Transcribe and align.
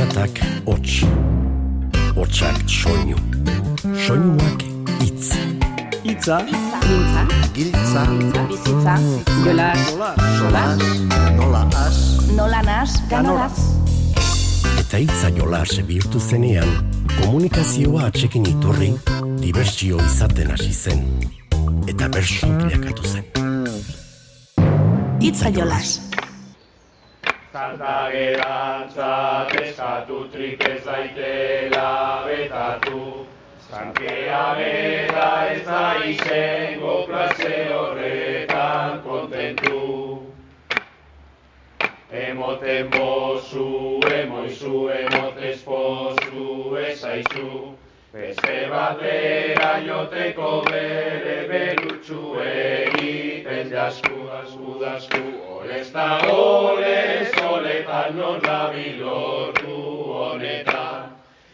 bokatak 0.00 0.40
hots, 0.64 1.04
hotsak 2.16 2.56
soinu, 2.68 3.16
soinuak 4.06 4.64
itz. 5.04 5.36
Itza, 6.04 6.40
Giltza, 6.40 7.26
Giltza, 7.52 8.04
bizitza, 8.48 8.94
jola, 9.44 9.68
sola, 10.38 10.64
nola 11.36 11.68
as, 11.84 11.98
nola 12.32 12.62
nas, 12.62 12.96
ganoraz. 13.10 13.60
Eta 14.80 14.96
hitza 14.96 15.28
jolas 15.36 15.76
bihurtu 15.84 16.20
zenean, 16.20 16.70
komunikazioa 17.20 18.08
atxekin 18.08 18.48
iturri, 18.48 18.94
dibertsio 19.42 20.00
izaten 20.06 20.54
hasi 20.56 20.72
zen. 20.72 21.04
Eta 21.84 22.08
bersu 22.08 22.48
bilakatu 22.48 23.04
zen. 23.04 23.28
Itza 25.20 25.52
jolas. 25.52 26.09
Santa 27.70 28.10
gerantzat 28.10 29.52
eskatu 29.62 30.24
trik 30.32 30.62
ez 30.68 30.80
daitela 30.84 32.24
betatu. 32.26 33.26
Zankea 33.70 34.40
bera 34.58 35.28
ez 35.50 35.60
da 35.68 35.82
izango 36.02 36.94
plaze 37.06 37.60
horretan 37.70 38.98
kontentu. 39.04 39.82
Emoten 42.10 42.90
bozu, 42.90 44.00
emoizu, 44.18 44.88
emotez 44.96 45.62
pozu, 45.62 46.76
ezaizu. 46.88 47.76
Beste 48.12 48.66
bat 48.74 48.98
bera 48.98 49.70
joteko 49.86 50.50
bere 50.66 51.38
berutxu 51.54 52.34
egiten 52.48 53.70
jasku, 53.70 54.26
dasku, 54.26 54.78
dasku. 54.82 55.49
Olez 55.60 55.94
da 55.94 56.18
olez, 56.32 57.28
oletan 57.50 58.16
non 58.16 58.40
bilortu 58.72 59.76
honetan. 60.12 61.02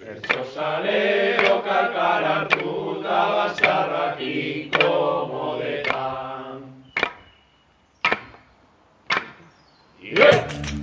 Bertso 0.01 0.45
salero 0.55 1.63
kalkar 1.65 2.23
hartu 2.23 3.03
da 3.03 3.21
bazkarrak 3.35 4.21
inkomodetan. 4.21 6.61
Yeah! 10.01 10.76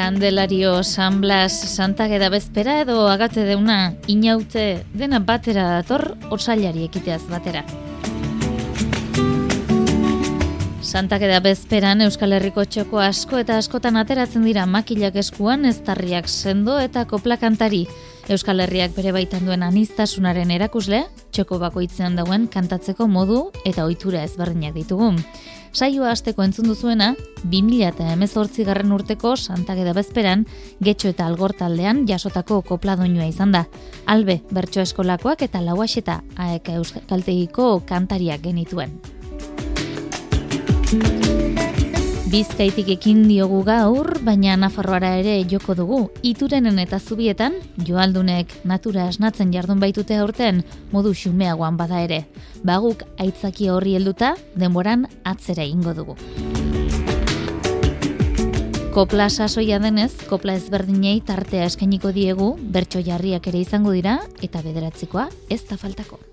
Kandelario, 0.00 0.82
San 0.82 1.20
Blas, 1.20 1.52
Santa 1.52 2.08
Geda 2.08 2.30
bezpera 2.32 2.78
edo 2.80 3.02
agate 3.12 3.42
deuna 3.44 3.92
inaute 4.08 4.86
dena 4.96 5.18
batera 5.20 5.66
dator 5.74 6.14
osailari 6.32 6.86
ekiteaz 6.86 7.20
batera. 7.28 7.66
Santa 10.80 11.18
Geda 11.20 11.42
bezperan 11.44 12.00
Euskal 12.00 12.32
Herriko 12.32 12.64
txoko 12.64 13.02
asko 13.04 13.42
eta 13.44 13.60
askotan 13.60 14.00
ateratzen 14.00 14.48
dira 14.48 14.64
makilak 14.64 15.20
eskuan 15.20 15.68
eztarriak 15.68 16.32
sendo 16.32 16.80
eta 16.80 17.04
koplakantari. 17.04 17.84
Euskal 18.32 18.64
Herriak 18.64 18.96
bere 18.96 19.12
baitan 19.12 19.44
duen 19.44 19.62
anistasunaren 19.62 20.50
erakusle, 20.56 21.04
txoko 21.28 21.60
bakoitzean 21.60 22.16
dauen 22.16 22.48
kantatzeko 22.48 23.04
modu 23.04 23.50
eta 23.68 23.84
ohitura 23.84 24.24
ezberdinak 24.24 24.80
ditugu. 24.80 25.12
Saioa 25.72 26.10
hasteko 26.10 26.42
entzun 26.42 26.66
duzuena, 26.66 27.12
2018 27.44 28.64
garren 28.66 28.92
urteko 28.92 29.36
Santageda 29.36 29.94
bezperan, 29.94 30.44
getxo 30.82 31.12
eta 31.14 31.26
algor 31.30 31.54
taldean 31.54 32.06
jasotako 32.08 32.60
kopladoinua 32.66 33.28
izan 33.30 33.54
da. 33.54 33.64
Albe, 34.06 34.40
bertso 34.50 34.82
eskolakoak 34.82 35.46
eta 35.46 35.62
lauaxeta 35.62 36.20
aek 36.50 36.72
euskaltegiko 36.74 37.72
kantariak 37.86 38.42
genituen. 38.42 38.98
Bizkaitik 42.30 42.86
ekin 42.94 43.24
diogu 43.26 43.64
gaur, 43.66 44.06
baina 44.22 44.52
Nafarroara 44.54 45.16
ere 45.18 45.32
joko 45.50 45.74
dugu. 45.74 45.98
Iturenen 46.22 46.78
eta 46.78 47.00
zubietan, 47.02 47.56
joaldunek 47.88 48.52
natura 48.70 49.08
esnatzen 49.10 49.50
jardun 49.50 49.82
baitute 49.82 50.14
aurten, 50.14 50.62
modu 50.92 51.10
xumeagoan 51.10 51.74
bada 51.80 52.04
ere. 52.04 52.20
Baguk 52.62 53.02
aitzaki 53.18 53.66
horri 53.74 53.96
helduta, 53.98 54.36
denboran 54.54 55.08
atzera 55.26 55.66
ingo 55.66 55.90
dugu. 55.98 56.14
Kopla 58.94 59.26
sasoia 59.26 59.82
denez, 59.82 60.12
kopla 60.30 60.54
ezberdinei 60.54 61.18
tartea 61.26 61.66
eskainiko 61.66 62.14
diegu, 62.14 62.52
bertso 62.62 63.02
jarriak 63.02 63.50
ere 63.50 63.66
izango 63.66 63.90
dira, 63.90 64.20
eta 64.38 64.62
bederatzikoa 64.62 65.32
ez 65.50 65.64
da 65.66 65.82
faltako. 65.82 66.29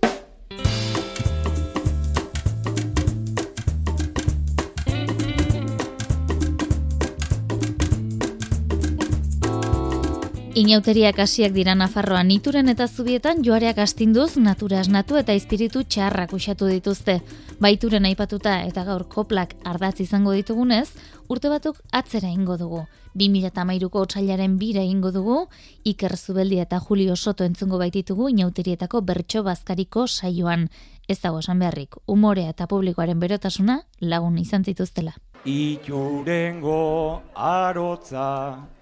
Inauteriak 10.58 11.20
hasiak 11.22 11.52
dira 11.54 11.76
Nafarroan 11.78 12.32
ituren 12.34 12.72
eta 12.72 12.88
zubietan 12.90 13.44
joareak 13.46 13.78
astinduz 13.78 14.40
natura 14.42 14.80
esnatu 14.82 15.20
eta 15.20 15.36
espiritu 15.38 15.84
txarrak 15.86 16.32
usatu 16.34 16.66
dituzte. 16.66 17.20
Baituren 17.62 18.08
aipatuta 18.10 18.56
eta 18.66 18.82
gaur 18.88 19.04
koplak 19.06 19.52
ardatz 19.70 20.00
izango 20.02 20.32
ditugunez, 20.34 20.88
urte 21.30 21.52
batuk 21.54 21.78
atzera 21.94 22.32
ingo 22.34 22.56
dugu. 22.58 22.80
2013ko 23.14 24.02
otsailaren 24.08 24.56
bira 24.58 24.82
ingo 24.82 25.12
dugu, 25.12 25.44
Iker 25.86 26.18
Zubeldi 26.18 26.58
eta 26.64 26.80
Julio 26.80 27.16
Soto 27.16 27.46
entzungo 27.46 27.78
baititugu 27.78 28.30
inauterietako 28.34 29.02
bertso 29.02 29.44
bazkariko 29.44 30.08
saioan. 30.08 30.72
Ez 31.08 31.20
dago 31.22 31.44
esan 31.46 31.60
beharrik, 31.60 32.00
umorea 32.08 32.50
eta 32.50 32.66
publikoaren 32.66 33.20
berotasuna 33.20 33.84
lagun 34.02 34.42
izan 34.42 34.66
zituztela. 34.66 35.14
Iturengo 35.46 37.22
arotza 37.36 38.74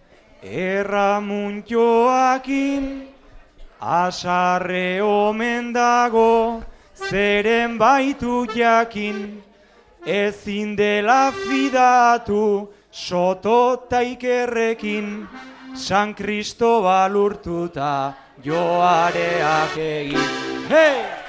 Erramuntxoakin 0.46 3.10
asarre 3.82 5.02
omen 5.02 5.74
dago 5.74 6.62
zeren 7.10 7.80
baitu 7.80 8.46
jakin 8.54 9.42
ezin 10.06 10.78
dela 10.78 11.32
fidatu 11.32 12.70
soto 12.92 13.88
taikerrekin 13.90 15.28
San 15.74 16.14
Cristobal 16.14 17.16
urtuta 17.16 18.14
joareak 18.46 19.78
egin. 19.78 20.20
Hey! 20.70 21.26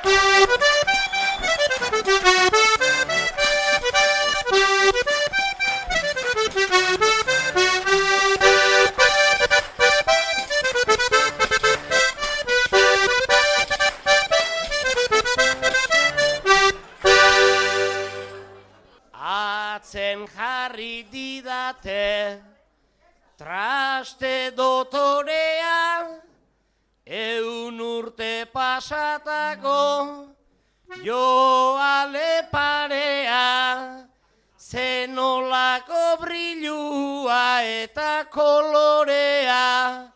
Zenolako 35.76 36.25
brilua 36.25 37.62
eta 37.62 38.25
kolorea 38.31 40.09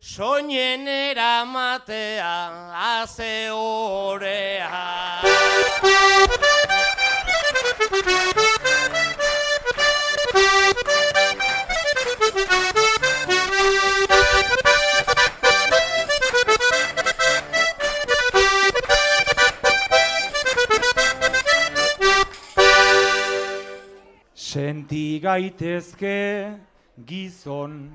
soinen 0.00 0.88
eramatea 0.88 2.72
haze 2.74 3.50
orea. 3.52 4.70
Senti 24.56 25.20
gaitezke 25.20 26.56
gizon 27.04 27.90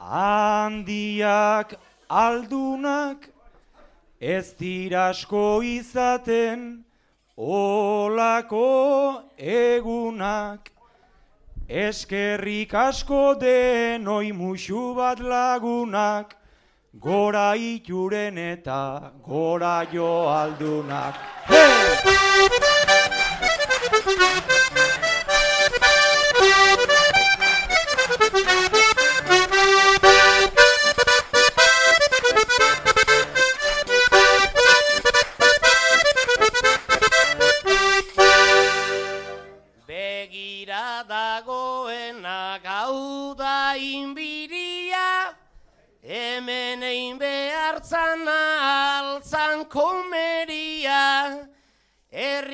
handiak 0.00 1.74
aldunak 2.10 3.28
ez 4.20 4.48
dirasko 4.58 5.62
izaten 5.62 6.64
olako 7.36 8.66
egunak 9.38 10.72
eskerrik 11.86 12.74
asko 12.74 13.22
denoi 13.44 14.32
musu 14.32 14.82
bat 14.96 15.22
lagunak 15.34 16.34
gora 16.98 17.54
ituren 17.54 18.42
eta 18.50 19.12
gora 19.22 19.76
jo 19.92 20.10
aldunak. 20.34 21.14
Hey! 21.46 22.19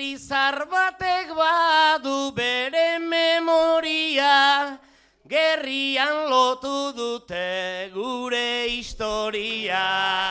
Herri 0.06 0.18
zar 0.18 0.66
batek 0.70 1.34
badu 1.34 2.32
bere 2.34 2.98
memoria, 2.98 4.78
gerrian 5.28 6.30
lotu 6.30 6.92
dute 6.94 7.90
gure 7.92 8.68
historia. 8.68 10.30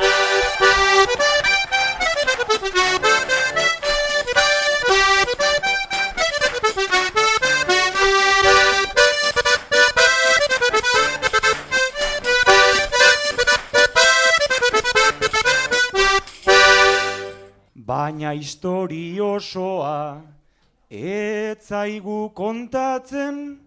Baina 17.85 18.31
histori 18.33 19.19
osoa 19.21 20.23
etzaigu 20.89 22.33
kontatzen, 22.33 23.59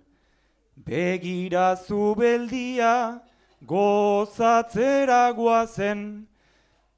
begira 0.74 1.76
zubeldia 1.76 3.20
gozatzera 3.62 5.30
guazen, 5.38 6.26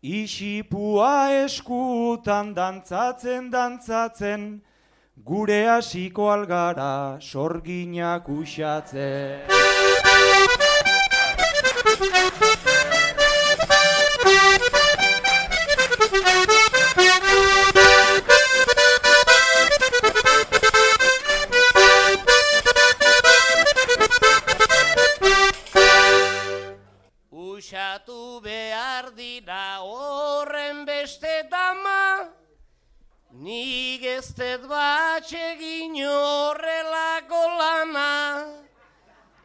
isipua 0.01 1.45
eskutan 1.45 2.55
dantzatzen 2.55 3.51
dantzatzen, 3.53 4.63
gure 5.23 5.67
hasiko 5.69 6.31
algara 6.33 7.21
sorginak 7.21 8.29
usatzen. 8.29 9.45
nik 33.41 34.03
ez 34.05 34.35
dut 34.37 34.67
batxegin 34.69 35.95
horrelako 36.05 37.43
lana. 37.61 38.13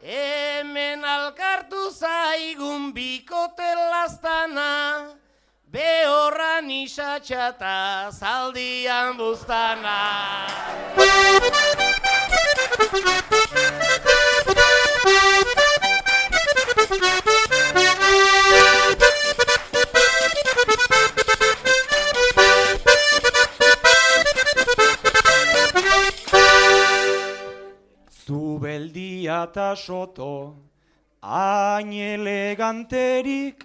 Hemen 0.02 1.04
alkartu 1.04 1.88
zaigun 1.90 2.92
bikote 2.92 3.70
lastana, 3.92 5.16
behorran 5.72 6.70
isatxata 6.70 8.12
zaldian 8.12 9.16
buztana. 9.16 9.98
Zubeldia 29.26 29.44
eta 29.44 29.74
soto, 29.74 30.54
hain 31.20 31.92
eleganterik, 31.92 33.64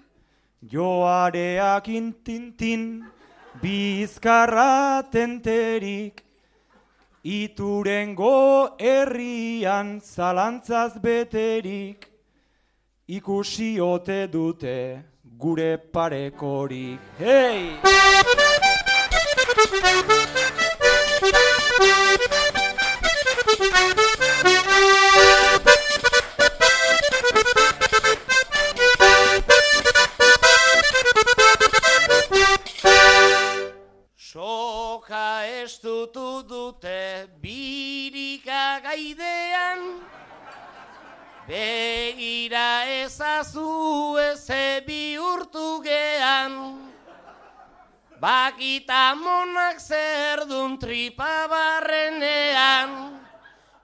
joareak 0.68 1.88
intintin, 1.88 3.06
bizkarra 3.62 5.04
tenterik, 5.12 6.24
iturengo 7.24 8.76
herrian 8.80 10.02
zalantzaz 10.02 11.00
beterik, 11.00 12.10
ikusi 13.08 13.80
ote 13.80 14.28
dute 14.32 15.04
gure 15.38 15.78
parekorik. 15.78 17.00
Hey! 17.20 17.78
Soka 23.62 24.31
ezazu 43.42 44.18
eze 44.20 44.84
bihurtu 44.86 45.82
gean. 45.84 46.78
Bakita 48.22 49.16
monak 49.16 49.80
zer 49.82 50.46
dun 50.46 50.78
tripa 50.78 51.48
barrenean, 51.50 53.18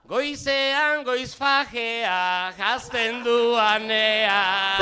goizean 0.06 1.02
goiz 1.04 1.34
fajea 1.34 2.54
jazten 2.56 3.24
duanean. 3.24 4.78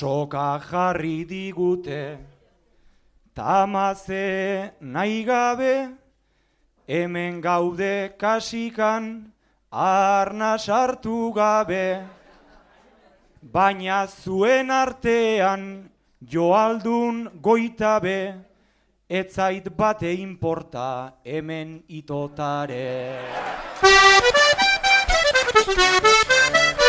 Soka 0.00 0.58
jarri 0.64 1.26
digute, 1.28 2.16
tamaze 3.36 4.70
nahi 4.80 5.26
gabe, 5.26 5.92
hemen 6.88 7.42
gaude 7.42 8.16
kasikan, 8.18 9.30
arna 9.70 10.56
sartu 10.56 11.34
gabe. 11.34 12.00
Baina 13.42 14.06
zuen 14.08 14.70
artean, 14.70 15.90
joaldun 16.24 17.28
goitabe, 17.42 18.40
etzait 19.06 19.68
bate 19.76 20.16
inporta 20.16 21.12
hemen 21.26 21.82
itotare. 21.90 23.20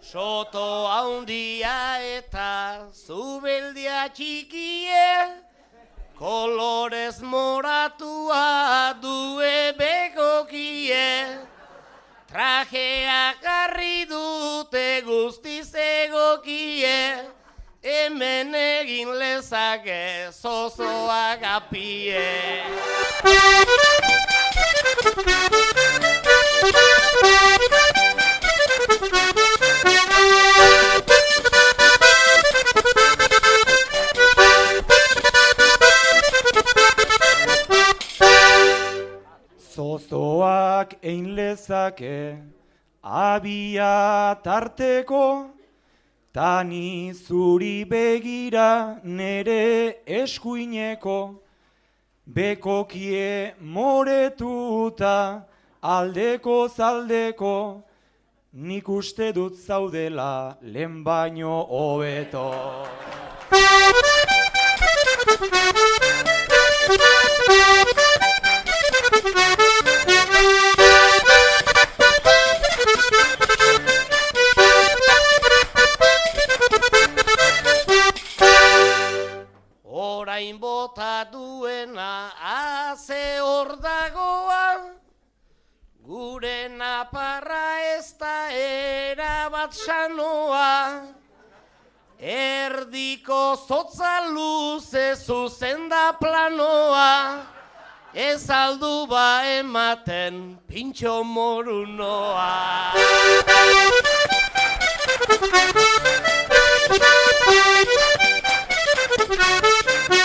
Soto 0.00 0.86
haundia 0.86 1.98
eta 1.98 2.86
zubeldia 2.94 4.08
txikie, 4.14 5.08
kolorez 6.14 7.18
moratua 7.22 8.94
due 9.02 9.74
begokie, 9.74 11.26
trajeak 12.30 13.42
garri 13.42 14.06
dute 14.06 15.02
guztiz 15.02 15.74
egokie, 15.74 17.33
hemen 17.84 18.54
egin 18.54 19.10
lezake 19.20 20.30
zozoa 20.40 21.36
gapie. 21.40 22.24
Zozoak 39.74 40.94
egin 41.02 41.34
lezake 41.36 42.38
abia 43.02 44.36
tarteko, 44.44 45.50
tani 46.34 47.14
zuri 47.14 47.88
begira 47.88 48.98
nere 49.04 50.02
eskuineko, 50.04 51.18
bekokie 52.26 53.54
moretuta 53.60 55.46
aldeko 55.80 56.58
zaldeko, 56.76 57.56
nik 58.52 58.88
uste 58.88 59.30
dut 59.32 59.54
zaudela 59.54 60.56
lehen 60.62 61.04
baino 61.04 61.56
hobeto. 61.70 62.50
Orain 80.44 80.60
bota 80.60 81.24
duena 81.32 82.30
haze 82.36 83.40
hor 83.40 83.80
dagoa, 83.80 84.92
gure 86.04 86.68
naparra 86.68 87.96
ez 87.96 88.12
da 88.20 88.50
erabat 88.52 89.72
sanoa. 89.72 91.00
Erdiko 92.20 93.56
zotza 93.56 94.28
luze 94.28 95.16
zuzen 95.16 95.88
da 95.88 96.12
planoa, 96.12 97.40
ez 98.12 98.50
aldu 98.50 99.06
ba 99.08 99.40
ematen 99.48 100.58
pintxo 100.68 101.24
morunoa. 101.24 102.52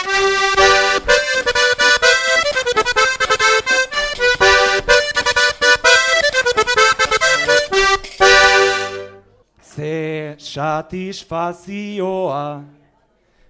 Ze 9.61 10.35
satisfazioa 10.38 12.63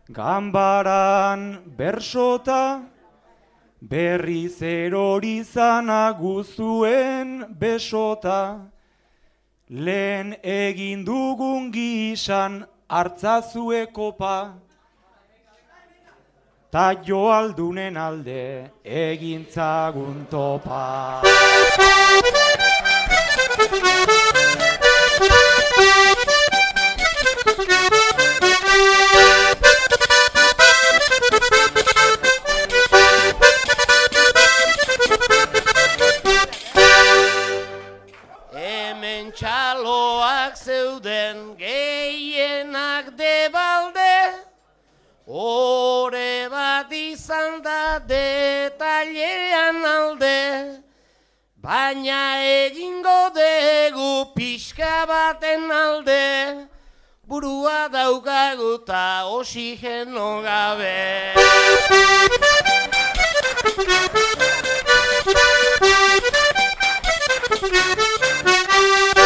Gambaran 0.09 1.59
bersota 1.77 2.81
Berriz 3.81 4.61
erori 4.61 5.43
zana 5.43 6.11
guzuen 6.11 7.45
besota. 7.59 8.71
Lehen 9.69 10.35
egin 10.43 11.05
dugun 11.05 11.71
gisan 11.71 12.65
hartzazue 12.89 13.85
kopa 13.93 14.55
Ta 16.71 16.93
joaldunen 16.93 17.95
alde 17.97 18.69
egintzagun 18.83 20.27
topa. 20.29 21.21
Hemen 38.53 39.31
txaloak 39.33 40.53
zeuden 40.53 41.57
alde, 50.09 50.81
Baina 51.55 52.41
egingo 52.41 53.29
degu 53.35 54.33
pixka 54.33 55.05
baten 55.05 55.69
alde, 55.71 56.67
Burua 57.27 57.89
daukaguta 57.91 59.25
oxigeno 59.27 60.41
gabe. 60.41 61.33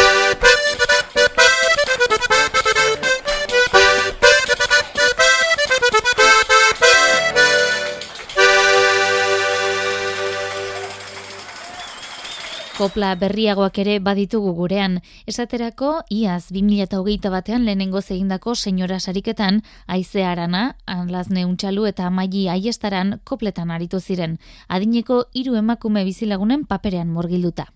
Kopla 12.84 13.14
berriagoak 13.16 13.78
ere 13.80 13.92
baditugu 14.04 14.50
gurean. 14.52 14.98
Esaterako, 15.30 16.02
iaz 16.12 16.50
2008 16.52 17.30
batean 17.32 17.62
lehenengo 17.64 18.02
zegindako 18.02 18.52
senyora 18.54 18.98
sariketan, 19.00 19.62
aize 19.88 20.24
arana, 20.28 20.76
anlazne 20.84 21.46
untxalu 21.48 21.86
eta 21.88 22.10
amaili 22.10 22.42
aiestaran 22.52 23.14
kopletan 23.24 23.72
aritu 23.72 24.02
ziren. 24.04 24.36
Adineko 24.68 25.22
hiru 25.32 25.56
emakume 25.62 26.04
bizilagunen 26.04 26.66
paperean 26.68 27.08
morgilduta. 27.08 27.70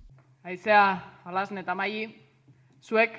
Aizea, 0.45 0.85
alasne 1.25 1.65
eta 1.65 1.75
maili, 1.75 2.05
zuek 2.85 3.17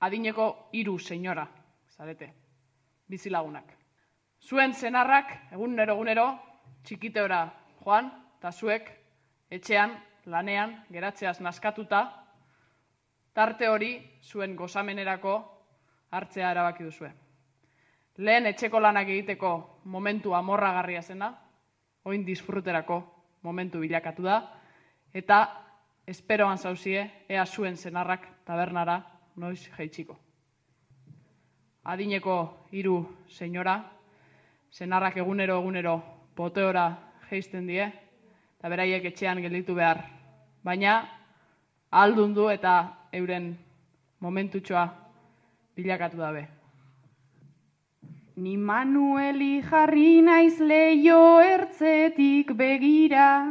adineko 0.00 0.52
hiru 0.76 0.98
senyora, 0.98 1.48
zarete, 1.96 2.34
bizilagunak. 3.08 3.78
Zuen 4.44 4.76
zenarrak, 4.76 5.38
egunero 5.56 5.96
egunero, 5.96 6.30
txikiteora 6.84 7.46
joan, 7.80 8.12
eta 8.36 8.52
zuek 8.52 8.98
etxean, 9.48 9.96
lanean, 10.26 10.76
geratzeaz 10.90 11.40
naskatuta, 11.40 12.02
tarte 13.34 13.68
hori 13.68 13.94
zuen 14.22 14.56
gozamenerako 14.56 15.34
hartzea 16.12 16.50
erabaki 16.50 16.84
duzue. 16.84 17.10
Lehen 18.18 18.46
etxeko 18.46 18.80
lanak 18.80 19.08
egiteko 19.08 19.52
momentu 19.84 20.34
amorragarria 20.34 21.02
zena, 21.02 21.32
oin 22.04 22.26
disfruterako 22.26 23.00
momentu 23.42 23.80
bilakatu 23.80 24.22
da, 24.22 24.40
eta 25.14 25.38
esperoan 26.06 26.58
zauzie, 26.58 27.06
ea 27.28 27.46
zuen 27.46 27.76
zenarrak 27.76 28.26
tabernara 28.44 29.00
noiz 29.36 29.70
jeitsiko. 29.76 30.18
Adineko 31.84 32.36
hiru 32.70 32.98
senyora, 33.28 33.78
senarrak 34.70 35.16
egunero 35.16 35.58
egunero 35.60 35.96
poteora 36.36 36.86
geisten 37.30 37.66
die, 37.66 37.88
eta 38.62 38.70
beraiek 38.70 39.02
etxean 39.10 39.40
gelditu 39.42 39.74
behar. 39.74 40.04
Baina, 40.62 41.00
aldundu 41.90 42.44
eta 42.46 42.74
euren 43.10 43.48
momentutxoa 44.22 44.84
bilakatu 45.74 46.20
dabe. 46.22 46.44
Ni 48.36 48.54
Manueli 48.56 49.64
jarri 49.66 50.22
naiz 50.22 50.60
leio 50.60 51.40
ertzetik 51.42 52.54
begira, 52.54 53.50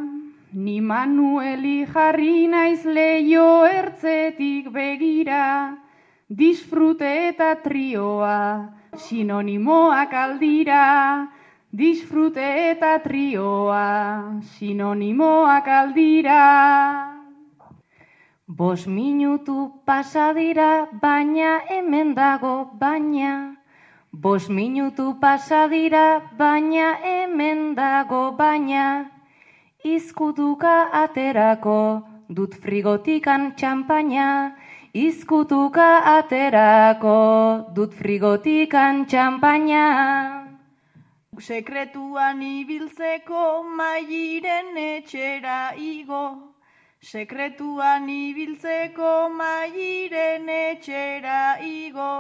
Ni 0.54 0.80
Manueli 0.80 1.86
jarri 1.92 2.48
naiz 2.48 2.86
leio 2.86 3.66
ertzetik 3.68 4.72
begira, 4.72 5.76
disfrute 6.30 7.12
eta 7.28 7.52
trioa, 7.60 8.40
sinonimoak 8.96 10.16
aldira, 10.24 10.88
disfrute 11.72 12.44
eta 12.72 13.00
trioa, 13.00 14.42
sinonimoak 14.56 15.68
aldira. 15.68 16.44
Bos 18.48 18.86
minutu 18.88 19.72
pasa 19.86 20.34
dira, 20.36 20.88
baina 20.92 21.62
hemen 21.70 22.14
dago 22.14 22.68
baina. 22.76 23.56
Bos 24.12 24.50
minutu 24.50 25.16
pasa 25.22 25.70
dira, 25.72 26.20
baina 26.38 27.00
hemen 27.00 27.76
dago 27.76 28.36
baina. 28.36 29.08
Izkutuka 29.84 30.92
aterako 30.92 32.04
dut 32.28 32.54
frigotikan 32.60 33.56
txampaina. 33.56 34.58
Izkutuka 34.94 36.04
aterako 36.18 37.18
dut 37.74 37.96
frigotikan 37.96 39.06
txampaina. 39.08 40.41
Sekretuan 41.42 42.42
ibiltzeko 42.42 43.64
mairen 43.78 44.78
etxera 44.78 45.74
igo. 45.78 46.26
Sekretuan 47.02 48.08
ibiltzeko 48.10 49.30
mairen 49.40 50.48
etxera 50.50 51.58
igo. 51.66 52.14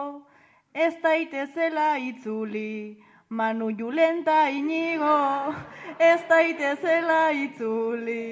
Ez 0.73 0.95
daitezela 1.03 1.97
itzuli, 2.09 2.97
manu 3.29 3.69
julenta 3.79 4.49
inigo. 4.49 5.53
Ez 5.99 6.21
daitezela 6.29 7.31
itzuli, 7.45 8.27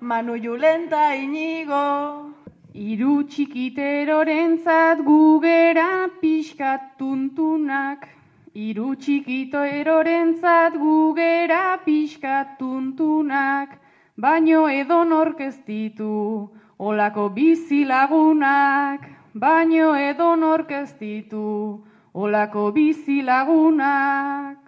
Manu 0.00 0.34
Julenta 0.40 1.12
inigo. 1.14 2.32
Iru 2.72 3.16
txikiterorentzat 3.28 5.02
gugera 5.04 6.08
pixkat 6.22 6.96
tuntunak. 6.96 8.08
Iru 8.54 8.96
txikiterorentzat 8.96 10.74
gugera 10.74 11.78
pixkat 11.84 12.58
tuntunak. 12.58 13.78
Baino 14.18 14.66
edon 14.68 15.12
orkestitu, 15.12 16.50
olako 16.78 17.28
bizilagunak. 17.30 19.06
Baino 19.34 19.94
edon 19.94 20.42
orkestitu, 20.42 21.84
olako 22.12 22.72
bizilagunak. 22.72 24.58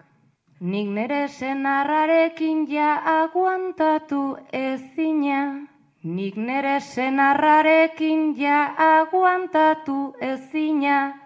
Nik 0.61 0.87
nere 0.87 1.27
senarrarekin 1.27 2.65
ja 2.71 3.01
aguantatu 3.03 4.37
ezina. 4.53 5.67
Nik 6.03 6.37
nere 6.37 6.79
senarrarekin 6.79 8.33
ja 8.39 8.71
aguantatu 8.77 10.13
ezina. 10.21 11.22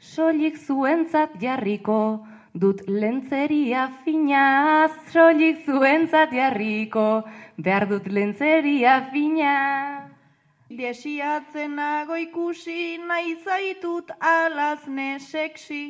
Soilik 0.00 0.56
zuentzat 0.56 1.34
jarriko 1.42 2.24
dut 2.56 2.78
lentzeria 2.88 3.82
fina. 4.04 4.88
Soilik 5.12 5.58
zuentzat 5.66 6.32
jarriko 6.32 7.22
behar 7.58 7.84
dut 7.90 8.06
lentzeria 8.08 8.94
fina. 9.12 9.56
Desiatzen 10.78 11.76
nago 11.76 12.16
ikusi 12.16 12.96
nahi 13.10 13.34
zaitut 13.44 14.10
alazne 14.20 15.18
seksi. 15.20 15.84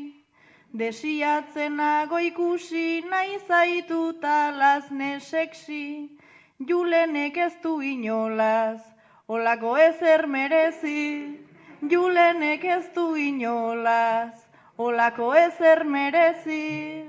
Desiatzen 0.75 1.77
nago 1.77 2.19
ikusi 2.19 3.05
nahi 3.11 3.39
zaitut 3.47 4.25
alazne 4.25 5.21
seksi. 5.21 6.11
Julenek 6.59 7.37
ez 7.37 7.55
du 7.63 7.79
inolaz, 7.81 8.83
olako 9.29 9.77
ezer 9.77 10.27
merezi. 10.27 11.50
Julenek 11.81 12.65
ez 12.65 12.91
du 12.95 13.15
inolaz, 13.17 14.37
olako 14.77 15.33
ezer 15.33 15.81
merezi. 15.85 17.05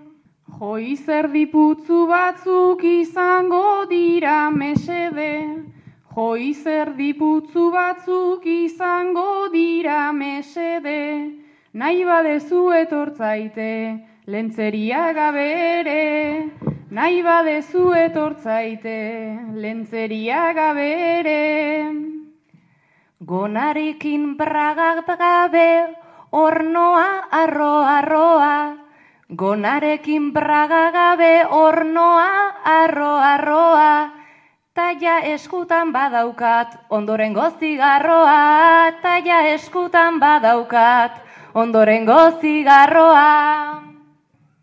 Joi 0.60 0.96
zer 0.96 1.28
diputzu 1.28 2.06
batzuk 2.08 2.84
izango 2.88 3.84
dira 3.90 4.50
mesede. 4.50 5.34
Joi 6.16 6.54
zer 6.54 6.94
diputzu 6.96 7.68
batzuk 7.72 8.46
izango 8.46 9.50
dira 9.52 10.14
mesede. 10.14 11.36
Nahi 11.74 12.06
badezu 12.08 12.72
etortzaite, 12.72 13.74
lentzeria 14.28 15.12
gabere. 15.12 16.48
Nahi 16.92 17.22
badezu 17.28 17.92
etortzaite, 18.06 18.98
lentzeria 19.52 20.54
gabere. 20.56 22.21
Gonarikin 23.22 24.34
bragak 24.34 25.06
gabe, 25.06 25.94
ornoa 26.34 27.30
arroa 27.30 28.02
arroa. 28.02 28.78
Gonarekin 29.30 30.34
braga 30.34 30.90
gabe, 30.90 31.46
ornoa 31.46 32.50
arroa 32.66 33.38
arroa. 33.38 34.10
Taia 34.74 35.20
eskutan 35.36 35.94
badaukat, 35.94 36.82
ondoren 36.90 37.38
zigarroa. 37.60 38.92
Taia 39.04 39.54
eskutan 39.54 40.20
badaukat, 40.20 41.22
ondoren 41.54 42.10
zigarroa. 42.42 43.86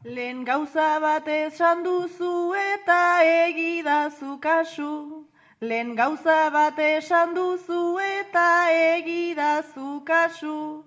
Lehen 0.03 0.43
gauza 0.45 0.99
bat 0.99 1.29
esan 1.29 1.85
duzu 1.85 2.55
eta 2.75 3.23
egidazu 3.23 4.41
kasu. 4.41 5.28
Lehen 5.61 5.97
gauza 5.97 6.51
bat 6.55 6.79
esan 6.79 7.35
duzu 7.35 7.99
eta 7.99 8.71
egidazu 8.71 10.05
kasu. 10.07 10.85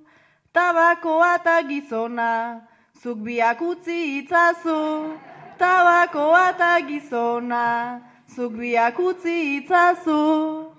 Tabakoa 0.53 1.36
eta 1.39 1.57
gizona, 1.67 2.62
zuk 2.95 3.17
biak 3.19 3.60
utzi 3.60 4.23
itzazu. 4.23 5.19
Tabakoa 5.60 6.55
eta 6.55 6.79
gizona, 6.88 7.99
zuk 8.34 8.53
biak 8.55 8.99
utzi 8.99 9.60
itzazu. 9.60 10.71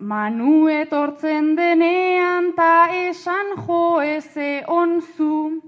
Manu 0.00 0.68
etortzen 0.72 1.54
denean 1.56 2.54
ta 2.56 2.88
esan 2.88 3.60
jo 3.60 4.00
eze 4.00 4.64
onzu. 4.66 5.60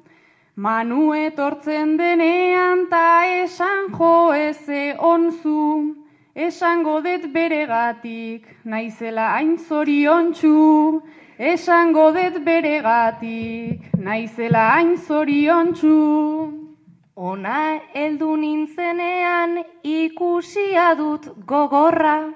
Manu 0.56 1.12
etortzen 1.12 1.98
denean 1.98 2.88
ta 2.88 3.26
esan 3.26 3.92
jo 3.98 4.32
eze 4.32 4.96
onzu. 4.96 6.01
Esango 6.34 7.02
det 7.02 7.28
beregatik, 7.32 8.46
naizela 8.64 9.34
hain 9.34 9.58
zoriontsu. 9.58 11.02
Esango 11.38 12.10
det 12.12 12.40
beregatik, 12.44 13.92
naizela 13.98 14.70
hain 14.72 14.96
zoriontsu. 14.96 15.92
Ona 17.16 17.80
heldu 17.92 18.36
nintzenean 18.36 19.58
ikusia 19.84 20.94
dut 20.96 21.28
gogorra. 21.44 22.32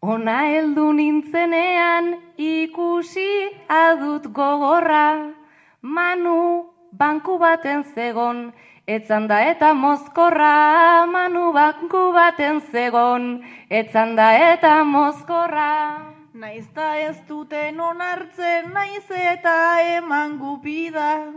Ona 0.00 0.38
heldu 0.52 0.92
nintzenean 0.92 2.14
ikusi 2.38 3.50
adut 3.68 4.30
gogorra. 4.32 5.34
Manu 5.82 6.66
banku 6.92 7.38
baten 7.38 7.82
zegon, 7.82 8.52
etzan 8.86 9.28
da 9.28 9.40
eta 9.50 9.72
mozkorra. 9.74 11.06
Manu 11.06 11.52
banku 11.52 12.12
baten 12.12 12.60
zegon, 12.72 13.42
etzan 13.70 14.16
da 14.16 14.32
eta 14.52 14.84
mozkorra. 14.84 16.12
Naizta 16.34 16.98
ez 16.98 17.16
duten 17.28 17.80
onartzen, 17.80 18.72
naiz 18.74 19.06
eta 19.10 19.80
eman 19.96 20.38
gupida. 20.38 21.30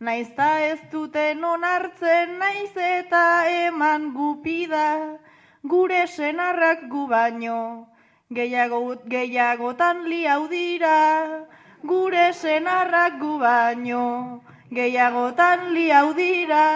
Naizta 0.00 0.60
ez 0.60 0.80
duten 0.92 1.44
onartzen, 1.44 2.38
naiz 2.38 2.72
eta 2.76 3.48
eman 3.66 4.12
gupida. 4.14 5.18
Gure 5.66 6.06
senarrak 6.06 6.86
gu 6.88 7.06
baino, 7.10 7.88
gehiago, 8.30 8.94
gehiagotan 9.08 10.04
liau 10.06 10.46
dira. 10.48 11.44
Gure 11.82 12.32
senarrak 12.32 13.18
gu 13.18 13.38
baino, 13.38 14.42
gehiagotan 14.70 15.72
liau 15.74 16.12
dira. 16.14 16.66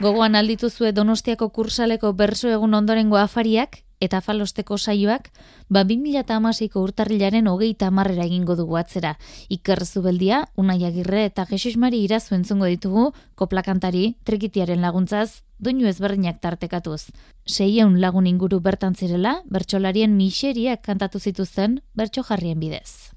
Gogoan 0.00 0.36
aldituzue 0.36 0.92
Donostiako 0.92 1.48
kursaleko 1.56 2.12
berso 2.12 2.50
egun 2.52 2.74
ondorengo 2.76 3.16
afariak 3.16 3.80
eta 3.96 4.20
falosteko 4.20 4.76
saioak, 4.76 5.30
ba 5.72 5.86
2008ko 5.88 6.82
urtarrilaren 6.84 7.48
hogeita 7.48 7.88
amarrera 7.88 8.26
egingo 8.28 8.56
dugu 8.56 8.76
atzera. 8.76 9.14
Iker 9.48 9.86
Zubeldia, 9.86 10.42
Unai 10.54 10.84
Agirre 10.84 11.24
eta 11.24 11.46
Jesus 11.48 11.78
Mari 11.80 12.02
irazu 12.04 12.34
entzungo 12.34 12.68
ditugu, 12.68 13.12
koplakantari, 13.34 14.18
trikitiaren 14.24 14.84
laguntzaz, 14.84 15.42
doinu 15.58 15.88
ezberdinak 15.88 16.42
tartekatuz. 16.44 17.08
Seieun 17.46 18.00
lagun 18.02 18.26
inguru 18.26 18.60
bertan 18.60 18.94
zirela, 18.94 19.40
bertsolarien 19.48 20.16
miseriak 20.16 20.84
kantatu 20.84 21.18
zituzten 21.18 21.80
bertso 21.94 22.22
jarrien 22.22 22.60
bidez. 22.60 23.16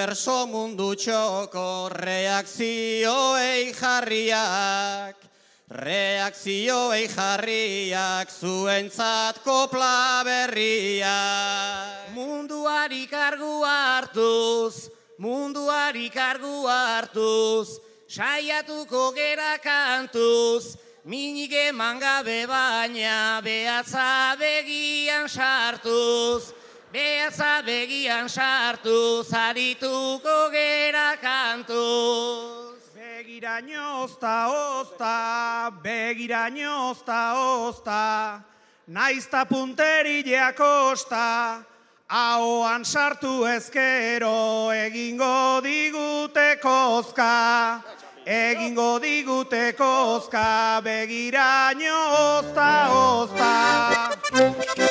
Gure 0.00 0.06
berso 0.06 0.46
mundu 0.46 0.94
txoko 0.94 1.90
reakzioei 1.92 3.72
jarriak, 3.74 5.16
reakzioei 5.68 7.08
jarriak, 7.08 8.28
zuentzat 8.30 9.42
kopla 9.44 10.22
berriak. 10.24 12.14
Munduari 12.14 13.06
kargu 13.08 13.64
hartuz, 13.64 14.88
munduari 15.18 16.10
kargu 16.10 16.66
hartuz, 16.66 17.80
saiatuko 18.08 19.12
gera 19.14 19.58
kantuz, 19.58 20.76
minik 21.04 21.52
eman 21.52 22.00
gabe 22.00 22.46
baina 22.46 23.40
behatza 23.42 24.36
begian 24.38 25.28
sartuz, 25.28 26.54
Behatza 26.92 27.62
begian 27.62 28.28
sartu, 28.28 29.22
zarituko 29.22 30.50
gera 30.50 31.14
kantuz. 31.22 32.82
Begiraino 32.98 34.02
ozta, 34.02 34.50
ozta, 34.50 35.70
begiraino 35.84 36.90
ozta, 36.90 37.20
ozta, 37.38 38.42
naizta 38.88 39.44
punterileak 39.46 40.58
osta, 40.58 41.62
ahoan 42.08 42.84
sartu 42.84 43.46
ezkero, 43.46 44.74
egingo 44.74 45.62
digute 45.62 46.58
kozka, 46.58 47.84
egingo 48.26 48.98
digute 48.98 49.76
kozka, 49.78 50.82
begiraino 50.82 52.02
ozta, 52.18 52.90
ozta. 52.90 54.89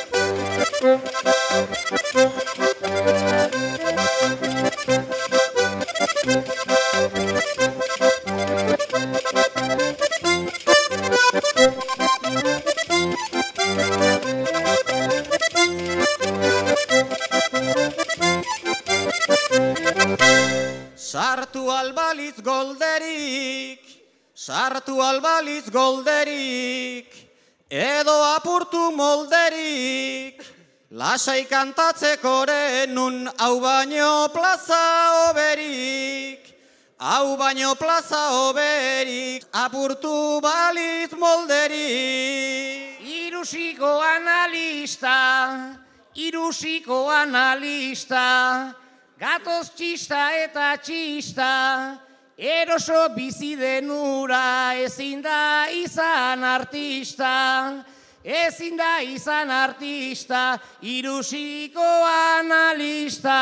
Sartu 21.09 21.71
albalitz 21.73 22.41
golderik, 22.45 23.81
sartu 24.35 24.99
albalitz 25.01 25.69
golderik, 25.73 26.68
edo 27.69 28.17
apurtu 28.35 28.91
molderik, 28.95 30.41
lasai 30.91 31.45
kantatzeko 31.45 32.45
nun 32.89 33.29
hau 33.37 33.59
baino 33.61 34.27
plaza 34.33 35.29
oberik, 35.29 36.55
hau 36.99 37.37
baino 37.37 37.75
plaza 37.75 38.49
oberik, 38.49 39.45
apurtu 39.53 40.41
balitz 40.41 41.13
molderik. 41.13 42.97
Irusiko 43.05 44.01
analista, 44.01 45.77
irusiko 46.15 47.09
analista, 47.09 48.73
Gatoz 49.19 49.73
txista 49.75 50.31
eta 50.31 50.77
txista, 50.79 51.99
eroso 52.39 53.09
bizi 53.11 53.55
denura, 53.59 54.71
ezin 54.79 55.21
da 55.21 55.67
izan 55.75 56.43
artista, 56.43 57.83
ezin 58.23 58.77
da 58.77 59.01
izan 59.03 59.51
artista, 59.51 60.57
irusiko 60.81 61.83
analista. 62.07 63.35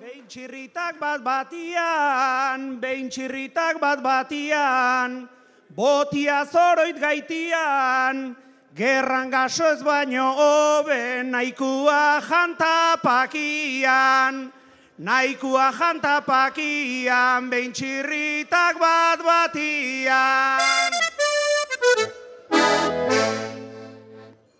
Behin 0.00 0.24
txirritak 0.26 0.96
bat 0.98 1.20
batian, 1.20 2.80
behin 2.80 3.10
txirritak 3.12 3.76
bat 3.80 4.00
batian, 4.00 5.28
botia 5.76 6.46
zoroit 6.48 6.96
gaitian, 6.96 8.34
gerran 8.74 9.28
gaso 9.28 9.68
ez 9.68 9.82
baino 9.84 10.32
hobe, 10.40 11.22
nahikua 11.28 12.20
jantapakian, 12.24 13.34
nahikua 14.98 15.72
jantapakian, 15.74 17.50
behin 17.50 17.72
txirritak 17.74 18.78
bat 18.78 19.18
batian. 19.18 20.90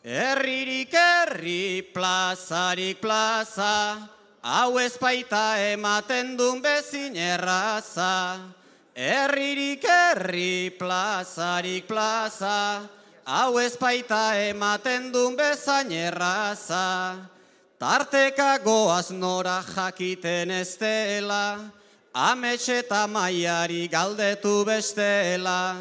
Herririk 0.05 0.93
herri, 0.93 1.81
plazarik 1.81 3.01
plaza, 3.01 3.97
hau 4.45 4.77
ez 4.79 4.99
baita 5.01 5.57
ematen 5.73 6.37
duen 6.37 6.61
bezin 6.61 7.17
erraza. 7.17 8.37
Herririk 8.95 9.83
herri, 9.83 10.71
plazarik 10.77 11.89
plaza, 11.89 12.85
hau 13.25 13.59
ez 13.59 13.75
baita 13.81 14.37
ematen 14.37 15.11
duen 15.11 15.35
bezain 15.35 15.91
erraza. 15.91 17.17
Tarteka 17.79 18.59
goaz 18.63 19.11
nora 19.11 19.59
jakiten 19.67 20.51
ez 20.51 20.79
dela, 20.79 21.59
amets 22.15 22.69
eta 22.71 23.07
maiari 23.11 23.89
galdetu 23.91 24.65
bestela. 24.65 25.75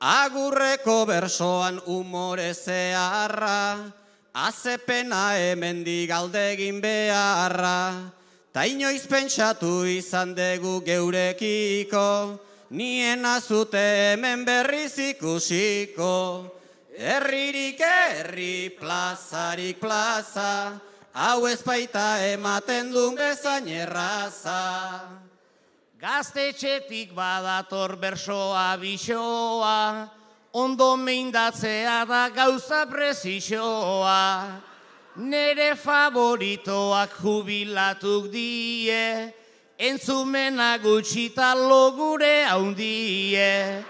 Agurreko 0.00 1.06
bersoan 1.06 1.78
umore 1.86 2.50
zeharra, 2.54 3.92
azepena 4.34 5.36
hemendi 5.38 6.08
galdegin 6.08 6.80
beharra. 6.82 8.10
Ta 8.52 8.66
inoiz 8.66 9.06
pentsatu 9.06 9.86
izan 9.86 10.34
dugu 10.34 10.80
geurekiko, 10.82 12.40
nien 12.70 13.24
azute 13.24 13.78
hemen 13.78 14.44
berriz 14.44 14.98
ikusiko. 14.98 16.50
Herririk 16.98 17.78
herri, 17.78 18.68
plazarik 18.74 19.78
plaza, 19.78 20.80
hau 21.12 21.46
ez 21.46 21.62
baita 21.62 22.18
ematen 22.30 22.92
duen 22.92 23.16
bezain 23.18 23.68
erraza. 23.68 25.00
Gaztetxetik 26.00 27.12
badator 27.12 27.96
bersoa 28.00 28.76
bisoa, 28.80 30.08
ondo 30.52 30.96
meindatzea 30.96 32.04
da 32.08 32.28
gauza 32.32 32.86
prezixoa. 32.88 34.60
Nere 35.16 35.74
favoritoak 35.76 37.10
jubilatuk 37.20 38.30
die, 38.32 39.32
entzumena 39.76 40.78
gutxita 40.80 41.54
logure 41.54 42.46
haundie. 42.48 43.84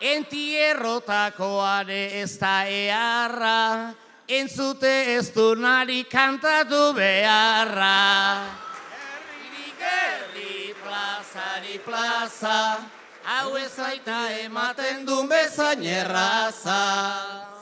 Entierrotakoare 0.00 2.22
ez 2.22 2.38
da 2.38 2.64
eharra, 2.68 3.94
entzute 4.28 5.16
ez 5.16 5.30
du 5.34 5.54
nari 5.54 6.04
kantatu 6.08 6.94
beharra. 6.96 8.48
Herririk 8.94 9.80
herri, 9.80 10.74
plazari 10.80 11.78
plaza, 11.84 12.78
hau 13.24 13.56
ez 13.56 13.78
aita 13.78 14.30
ematen 14.44 15.04
duen 15.04 15.28
bezain 15.28 15.84
erraza. 15.84 16.80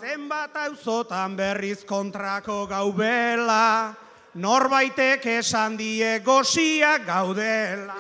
Zenbat 0.01 0.57
auzotan 0.66 1.37
berriz 1.37 1.85
kontrako 1.85 2.66
gaubela, 2.70 3.94
norbaitek 4.35 5.27
esan 5.38 5.77
die 5.77 6.20
goziak 6.25 7.07
gaudela. 7.07 7.98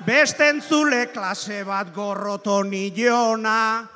Bestentzule 0.00 1.10
klase 1.12 1.62
bat 1.64 1.90
gorroton 1.94 2.72
ilona, 2.72 3.86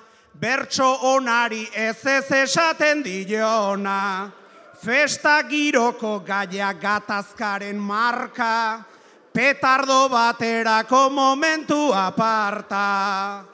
bertso 0.41 0.99
onari 1.15 1.69
ez 1.75 2.07
ez 2.07 2.31
esaten 2.31 3.03
diona. 3.03 4.31
Festa 4.85 5.43
giroko 5.49 6.19
gaia 6.27 6.73
gatazkaren 6.77 7.79
marka, 7.79 8.85
petardo 9.33 10.09
baterako 10.09 11.09
momentu 11.11 11.93
aparta. 11.95 13.45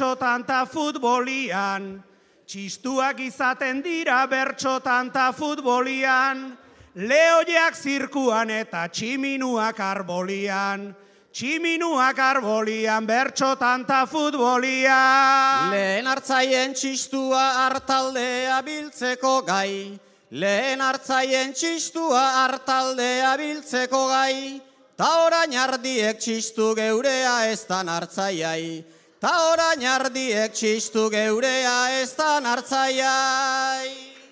Bertxotan 0.00 0.46
ta 0.46 0.64
futbolian, 0.64 2.00
txistuak 2.48 3.20
izaten 3.20 3.82
dira 3.84 4.26
bertxotan 4.26 5.12
ta 5.12 5.30
futbolian, 5.30 6.56
lehoiak 6.96 7.76
zirkuan 7.76 8.48
eta 8.48 8.88
tximinuak 8.88 9.76
arbolian, 9.76 10.94
tximinuak 11.32 12.18
arbolian 12.18 13.04
bertxotan 13.06 13.84
ta 13.84 14.06
futbolian. 14.06 15.68
Lehen 15.70 16.06
hartzaien 16.06 16.72
txistua 16.72 17.66
hartaldea 17.66 18.62
biltzeko 18.64 19.42
gai, 19.44 20.00
lehen 20.30 20.80
hartzaien 20.80 21.52
txistua 21.52 22.22
hartaldea 22.46 23.36
biltzeko 23.36 24.00
gai, 24.08 24.62
ta 24.96 25.26
orain 25.26 25.52
ardiek 25.60 26.16
txistu 26.16 26.72
geurea 26.74 27.52
ez 27.52 27.66
dan 27.68 27.92
hartzaiai, 27.92 28.96
ta 29.20 29.32
orain 29.52 29.84
ardiek 29.84 30.52
txistu 30.52 31.10
geurea 31.12 32.00
ez 32.00 32.14
dan 32.16 32.46
hartzaiai. 32.48 33.90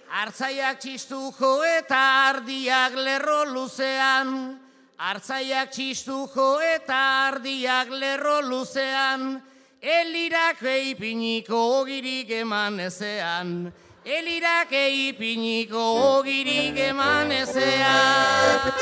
Artzaiak 0.08 0.80
txistuko 0.80 1.58
eta 1.62 2.00
ardiak 2.30 2.96
lerro 2.96 3.44
luzean, 3.44 4.56
Artzaiak 4.98 5.70
txistuko 5.70 6.58
eta 6.64 6.96
ardiak 7.28 7.92
lerro 7.92 8.40
luzean, 8.42 9.36
Elirak 9.78 10.62
eipiniko 10.66 11.60
ogirik 11.82 12.32
eman 12.40 12.80
ezean, 12.80 13.72
Elirak 14.04 14.72
eipiniko 14.72 15.84
ogirik 16.18 16.80
eman 16.88 17.30
ezean. 17.30 18.72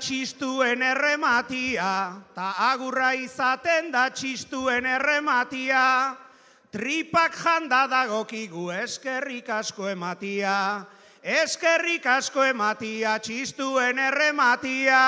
Txistuen 0.00 0.80
errematia, 0.82 2.16
ta 2.34 2.48
agurra 2.72 3.12
izaten 3.14 3.92
da 3.92 4.08
txistuen 4.08 4.86
errematia, 4.88 6.16
tripak 6.72 7.36
janda 7.36 7.84
dagokigu 7.90 8.70
eskerrik 8.72 9.50
asko 9.52 9.90
ematia, 9.92 10.86
eskerrik 11.22 12.06
asko 12.08 12.46
ematia 12.48 13.18
txistuen 13.20 14.00
errematia. 14.00 15.02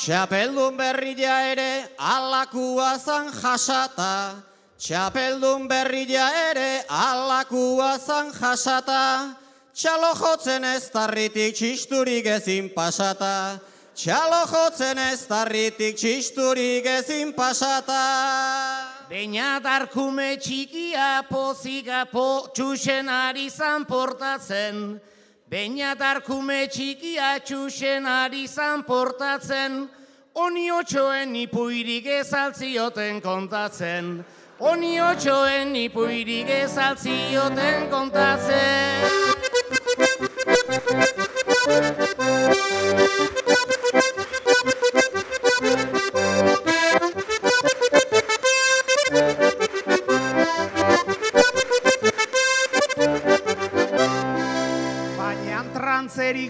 Txapeldun 0.00 0.78
berria 0.80 1.40
ere 1.52 1.72
alakua 1.98 2.96
zan 2.98 3.28
jasata, 3.36 4.40
Txapeldun 4.78 5.68
berria 5.68 6.30
ere 6.50 6.86
alakua 6.88 7.98
zan 7.98 8.32
jasata, 8.32 9.36
Txalo 9.78 10.08
jotzen 10.18 10.64
ez 10.66 10.88
tarritik 10.90 11.54
txisturik 11.54 12.26
ezin 12.26 12.66
pasata, 12.74 13.60
Txalo 13.98 14.44
jotzen 14.46 14.94
ez 15.02 15.24
tarritik 15.26 15.96
txisturik 15.98 16.84
ezin 16.86 17.32
pasata. 17.34 17.98
Beina 19.10 19.58
darkume 19.58 20.36
txikia 20.38 21.24
pozika 21.26 22.04
po 22.06 22.46
txusen 22.54 23.10
ari 23.10 23.50
zan 23.50 23.82
portatzen, 23.90 25.00
Beina 25.50 25.96
darkume 25.98 26.68
txikia 26.70 27.42
txusen 27.42 28.06
ari 28.06 28.46
zan 28.46 28.86
portatzen, 28.86 29.88
Oni 30.34 30.70
otxoen 30.70 31.34
ipuirik 31.34 32.06
ezaltzioten 32.20 33.18
kontatzen, 33.20 34.24
Oni 34.60 35.00
otxoen 35.00 35.74
ipuirik 35.74 36.46
ezaltzioten 36.62 37.90
kontatzen. 37.90 39.38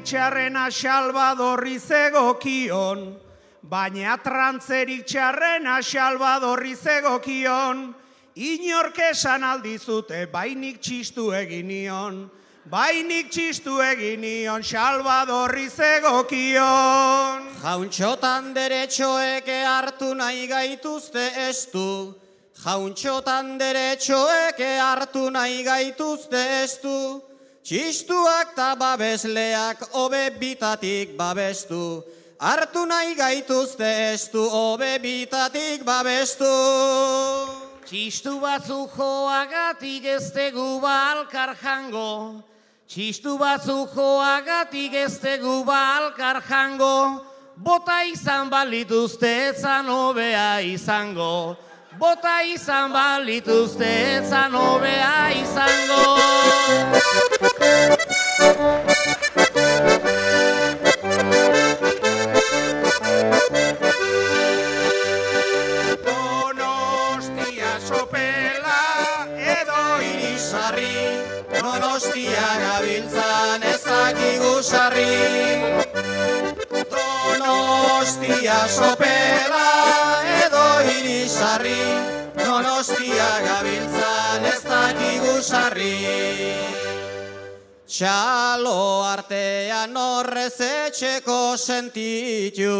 Txarrena 0.04 0.70
Salvadorri 0.70 1.78
zegokion, 1.78 3.16
baina 3.62 4.16
trantzerik 4.22 5.06
txarrena 5.06 5.78
Salvadorri 5.82 6.74
zegokion, 6.76 7.94
inork 8.36 8.98
esan 9.10 9.44
aldizute 9.44 10.26
bainik 10.32 10.80
txistu 10.80 11.32
eginion, 11.34 12.28
bainik 12.70 13.30
txistu 13.30 13.80
eginion 13.82 14.62
Salvadorri 14.62 15.68
zegokion. 15.68 17.48
Jauntxotan 17.62 18.54
deretxoeke 18.54 19.62
hartu 19.64 20.14
nahi 20.14 20.46
gaituzte 20.46 21.28
estu, 21.48 22.14
Jauntxotan 22.58 23.56
deretxoeke 23.58 24.76
hartu 24.82 25.28
nahi 25.30 25.62
gaituzte 25.62 26.40
estu, 26.64 27.22
Txistuak 27.68 28.54
ta 28.56 28.72
babesleak 28.80 29.82
hobe 29.92 30.30
bitatik 30.40 31.10
babestu, 31.18 32.02
Hartu 32.40 32.86
nahi 32.88 33.12
gaituzte 33.12 33.84
estu 34.14 34.40
hobe 34.48 34.96
bitatik 35.02 35.84
babestu. 35.84 36.48
Txistu 37.84 38.38
batzuk 38.40 38.96
joagatik 38.96 40.06
ez 40.14 40.30
tegu 40.32 40.80
balkar 40.80 41.52
jango, 41.60 42.40
Txistu 42.88 43.36
batzuk 43.36 43.92
joagatik 43.92 44.94
ez 45.04 45.18
tegu 45.20 45.60
balkar 45.68 46.40
jango, 46.48 47.20
Bota 47.52 48.00
izan 48.08 48.48
balituzte 48.48 49.28
etzan 49.50 49.92
hobea 49.92 50.62
izango, 50.64 51.58
Bota 51.98 52.42
izan. 52.46 52.92
Donostia 66.06 67.72
sopela 67.88 68.82
edo 69.36 69.82
irisarri, 69.98 70.98
Donostia 71.58 72.48
gabiltzan 72.64 73.62
ez 73.62 73.82
dakigu 73.82 74.54
sarri. 74.62 75.16
Donostia 76.94 78.60
sopela 78.68 79.67
Donostia 82.88 83.44
gabiltzan 83.44 84.44
ez 84.48 84.62
dakigu 84.64 85.32
sarri. 85.44 85.96
Txalo 87.84 89.04
artean 89.04 89.92
horrez 89.92 90.56
etxeko 90.64 91.58
sentitu, 91.60 92.72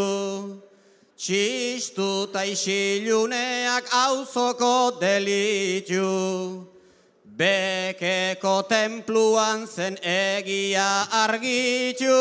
Txistu 1.12 2.32
ta 2.32 2.46
isiluneak 2.48 3.92
auzoko 3.92 4.96
delitu. 4.96 6.08
Bekeko 7.38 8.64
templuan 8.64 9.68
zen 9.68 10.00
egia 10.00 11.04
argitu, 11.20 12.16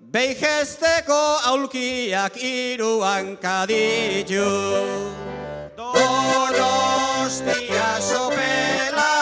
Beihesteko 0.00 1.22
aulkiak 1.52 2.40
iruan 2.40 3.36
kaditu. 3.36 5.35
Donostia 6.56 7.90
sopela 8.00 9.14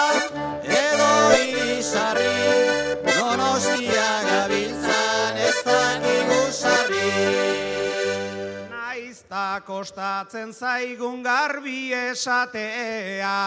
edo 0.62 1.12
irisarri, 1.40 2.38
Donostia 3.07 4.11
gabiltzan 4.29 5.40
ez 5.49 5.59
dakigu 5.66 6.42
sarri. 6.53 7.12
Naizta 8.70 9.61
kostatzen 9.66 10.53
zaigun 10.53 11.23
garbi 11.23 11.92
esatea, 11.94 13.38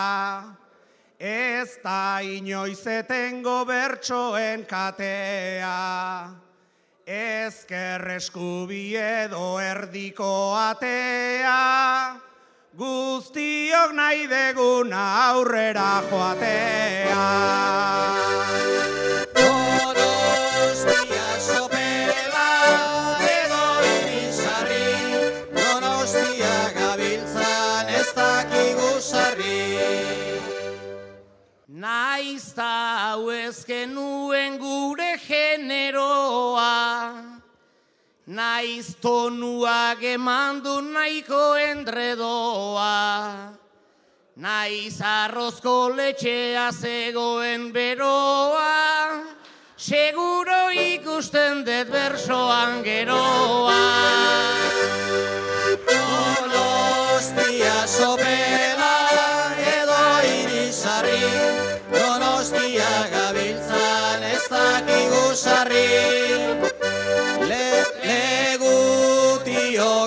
ez 1.19 1.77
da 1.83 2.19
inoiz 2.21 2.83
etengo 2.87 3.63
bertsoen 3.65 4.65
katea. 4.65 5.77
Ezker 7.07 8.03
eskubi 8.17 8.91
edo 8.99 9.59
erdiko 9.63 10.51
atea, 10.59 12.19
guztiok 12.77 13.91
nahi 13.97 14.27
deguna 14.29 15.03
aurrera 15.33 15.91
joatea. 16.09 17.23
Donostia 19.37 21.29
sopela 21.47 22.49
edo 23.29 23.63
irisarri, 23.93 24.89
Donostia 25.57 26.57
gabiltzan 26.77 27.89
ez 28.01 28.09
dakigu 28.19 28.91
sarri. 29.01 29.65
Naizta 31.67 32.73
hau 33.01 33.31
ezken 33.31 33.97
gure 34.61 35.17
generoa, 35.25 36.73
Naiz 38.27 38.97
tonua 38.99 39.95
gemandu 39.95 40.81
nahiko 40.81 41.55
endredoa. 41.55 43.55
Naiz 44.35 44.99
arrozko 44.99 45.95
letxea 45.95 46.67
zegoen 46.75 47.71
beroa. 47.71 49.23
Seguro 49.77 50.59
ikusten 50.75 51.63
dut 51.63 51.87
bersoan 51.87 52.83
geroa. 52.83 53.79
Donostia 55.87 57.79
sopela 57.87 58.95
edo 59.71 60.03
irisarri. 60.35 61.23
Donostia 61.95 62.91
gabiltzan 63.15 64.31
ez 64.35 64.43
dakigu 64.51 65.25
sarri. 65.31 66.66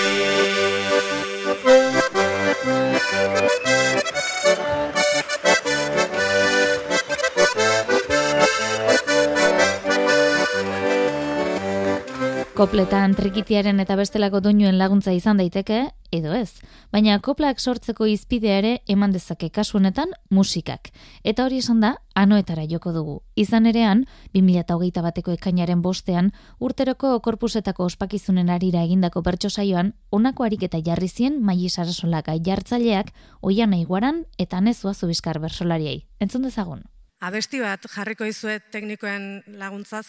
Kopletan 12.54 13.16
trikitiaren 13.18 13.82
eta 13.82 13.96
bestelako 13.98 14.38
doinuen 14.44 14.78
laguntza 14.78 15.12
izan 15.12 15.40
daiteke, 15.42 15.88
edo 16.14 16.34
ez. 16.34 16.60
Baina 16.92 17.18
koplak 17.20 17.60
sortzeko 17.60 18.06
izpidea 18.06 18.58
ere 18.60 18.72
eman 18.94 19.12
dezake 19.14 19.50
kasu 19.50 19.78
honetan 19.78 20.14
musikak. 20.30 20.92
Eta 21.24 21.44
hori 21.44 21.58
esan 21.62 21.80
da, 21.82 21.94
anoetara 22.14 22.66
joko 22.70 22.92
dugu. 22.94 23.16
Izan 23.34 23.66
erean, 23.66 24.04
2008 24.34 25.02
bateko 25.02 25.34
ekainaren 25.34 25.82
bostean, 25.82 26.32
urteroko 26.60 27.18
korpusetako 27.20 27.88
ospakizunen 27.90 28.50
arira 28.50 28.84
egindako 28.86 29.22
bertso 29.22 29.50
saioan, 29.50 29.94
honako 30.10 30.46
harik 30.46 30.62
eta 30.70 30.82
jarri 30.84 31.08
zien 31.08 31.40
maili 31.42 31.68
sarasolaka 31.68 32.38
jartzaileak, 32.38 33.12
oian 33.42 33.74
iguaran 33.74 34.24
eta 34.38 34.60
nezua 34.60 34.94
zubizkar 34.94 35.40
bersolariei. 35.40 36.04
Entzun 36.20 36.46
dezagun. 36.46 36.84
Abesti 37.24 37.60
bat 37.60 37.86
jarriko 37.88 38.26
izuet 38.28 38.70
teknikoen 38.72 39.42
laguntzaz. 39.58 40.06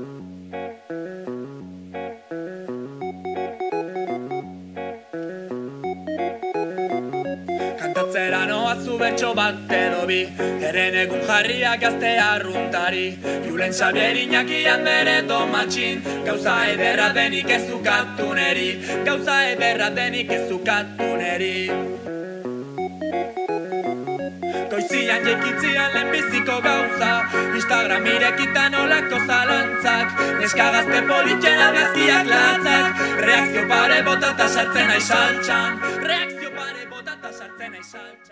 zu 8.80 8.98
bertso 8.98 9.34
bat 9.34 9.54
edo 9.68 10.06
bi 10.06 10.20
Eren 10.68 10.94
egun 11.02 11.22
jarriak 11.26 11.80
gazte 11.80 12.12
arruntari. 12.18 13.18
Julen 13.46 13.72
Xabier 13.72 14.16
Iñaki 14.16 14.66
andere 14.66 15.22
domatxin 15.28 16.02
Gauza 16.26 16.56
ederra 16.72 17.12
denik 17.12 17.50
ez 17.50 17.70
ukatu 17.70 18.32
neri 18.34 18.68
Gauza 19.04 19.36
ederra 19.50 19.90
denik 19.90 20.30
ez 20.32 20.50
ukatu 20.50 21.08
neri 21.22 21.70
Goizian 24.72 25.26
jekitzian 25.26 25.92
lehenbiziko 25.92 26.54
gauza. 26.64 27.10
Instagram 27.54 28.06
irekitan 28.08 28.74
olako 28.74 29.18
zalantzak. 29.26 30.16
Neska 30.40 30.70
gazte 30.72 31.02
politxen 31.10 31.60
argazkiak 31.66 32.30
latzak. 32.30 33.02
Reakzio 33.26 33.68
pare 33.68 34.02
botata 34.02 34.48
sartzen 34.48 34.90
aisaltxan 34.96 35.80
Reakzio 36.10 36.50
pare 36.58 36.86
botata 36.90 37.32
sartzen 37.38 37.80
aisaltxan 37.80 38.31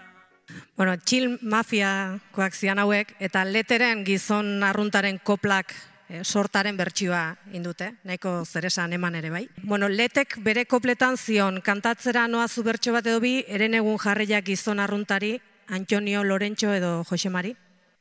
Bueno, 0.76 0.96
chill 1.04 1.38
mafiakoak 1.42 2.54
zian 2.54 2.78
hauek, 2.78 3.14
eta 3.20 3.44
leteren 3.44 4.04
gizon 4.06 4.62
arruntaren 4.64 5.18
koplak 5.22 5.74
eh, 6.08 6.22
sortaren 6.24 6.76
bertsioa 6.76 7.36
indute, 7.52 7.92
nahiko 8.04 8.44
zeresan 8.44 8.92
eman 8.96 9.18
ere 9.18 9.30
bai. 9.30 9.46
Bueno, 9.62 9.88
letek 9.88 10.38
bere 10.44 10.64
kopletan 10.64 11.16
zion, 11.16 11.60
kantatzera 11.60 12.26
noa 12.28 12.48
zu 12.48 12.64
bertso 12.64 12.94
bat 12.96 13.06
edo 13.06 13.20
bi, 13.20 13.44
eren 13.48 13.74
egun 13.74 13.98
jarriak 13.98 14.46
gizon 14.46 14.80
arruntari, 14.80 15.38
Antonio 15.68 16.24
Lorentxo 16.24 16.72
edo 16.74 17.04
Josemari. 17.04 17.54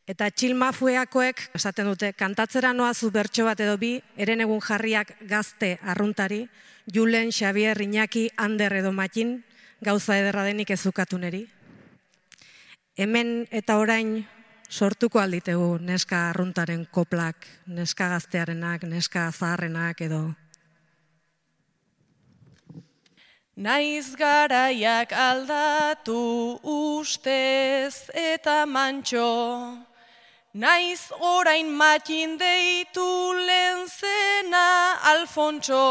Eta 0.09 0.31
txil 0.31 0.55
mafueakoek, 0.57 1.51
esaten 1.53 1.85
dute, 1.91 2.13
kantatzera 2.17 2.71
noa 2.73 2.95
zu 2.95 3.12
bertso 3.13 3.43
bat 3.45 3.59
edo 3.62 3.75
bi, 3.77 3.91
eren 4.17 4.41
egun 4.41 4.63
jarriak 4.65 5.13
gazte 5.29 5.77
arruntari, 5.83 6.47
Julen, 6.89 7.29
Xavier, 7.29 7.77
Iñaki, 7.81 8.31
Ander 8.35 8.73
edo 8.73 8.91
Matin, 8.91 9.43
gauza 9.81 10.17
ederra 10.17 10.43
denik 10.47 10.71
ezukatu 10.73 11.19
neri. 11.19 11.45
Hemen 12.99 13.47
eta 13.55 13.77
orain 13.79 14.09
sortuko 14.67 15.21
alditegu 15.21 15.77
neska 15.79 16.17
arruntaren 16.29 16.81
koplak, 16.91 17.45
neska 17.67 18.09
gaztearenak, 18.12 18.81
neska 18.83 19.29
zaharrenak 19.31 20.01
edo? 20.03 20.17
Naiz 23.55 24.17
garaiak 24.19 25.13
aldatu 25.15 26.59
ustez 26.73 28.09
eta 28.12 28.65
mantxo, 28.65 29.29
Naiz 30.53 31.05
orain 31.21 31.71
matin 31.71 32.35
deitu 32.39 33.05
lehen 33.45 33.88
zena 33.88 34.99
Alfontxo, 35.13 35.85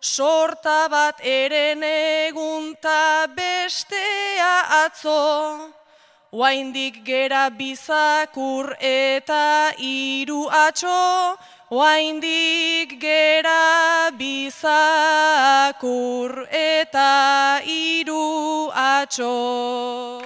Sorta 0.00 0.88
bat 0.90 1.22
eren 1.22 1.86
egunta 1.86 3.28
bestea 3.36 4.82
atzo, 4.82 5.81
Oaindik 6.32 7.04
gera 7.04 7.50
bizakur 7.52 8.72
eta 8.80 9.76
iru 9.76 10.48
atxo, 10.48 11.36
Oaindik 11.68 12.98
gera 12.98 14.08
bizakur 14.16 14.72
eta 16.48 17.60
iru 17.68 18.72
atxo. 18.72 20.24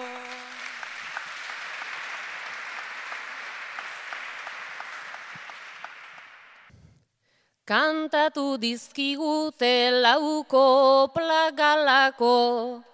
Kantatu 7.66 8.56
dizkigute 8.62 9.90
lauko 9.90 11.10
plagalako, 11.10 12.84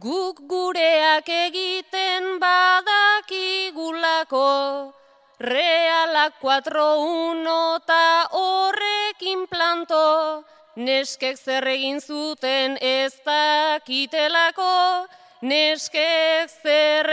guk 0.00 0.40
gureak 0.48 1.28
egiten 1.28 2.40
badakigulako, 2.40 4.92
realak 5.38 6.32
4-1 6.40 7.80
ta 7.86 8.28
horrekin 8.32 9.46
planto, 9.50 10.44
neskek 10.76 11.36
zer 11.36 11.68
egin 11.68 12.00
zuten 12.00 12.78
ez 12.80 13.12
dakitelako, 13.26 15.06
neskek 15.42 16.48
zer 16.62 17.10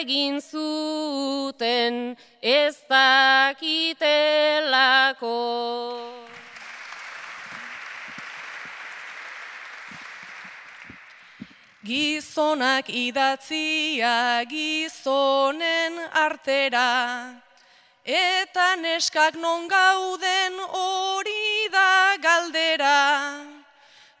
egin 0.00 0.40
zuten 0.40 2.16
ez 2.40 2.76
dakitelako. 2.88 3.74
Gizonak 11.84 12.88
idatzia 12.88 14.40
gizonen 14.48 15.98
artera, 16.16 17.36
eta 18.08 18.68
neskak 18.80 19.36
non 19.36 19.68
gauden 19.68 20.56
hori 20.64 21.68
da 21.68 22.16
galdera. 22.24 23.44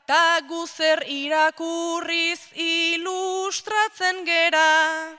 Ta 0.04 0.44
guzer 0.44 1.08
irakurriz 1.08 2.52
ilustratzen 2.52 4.26
gera, 4.28 5.16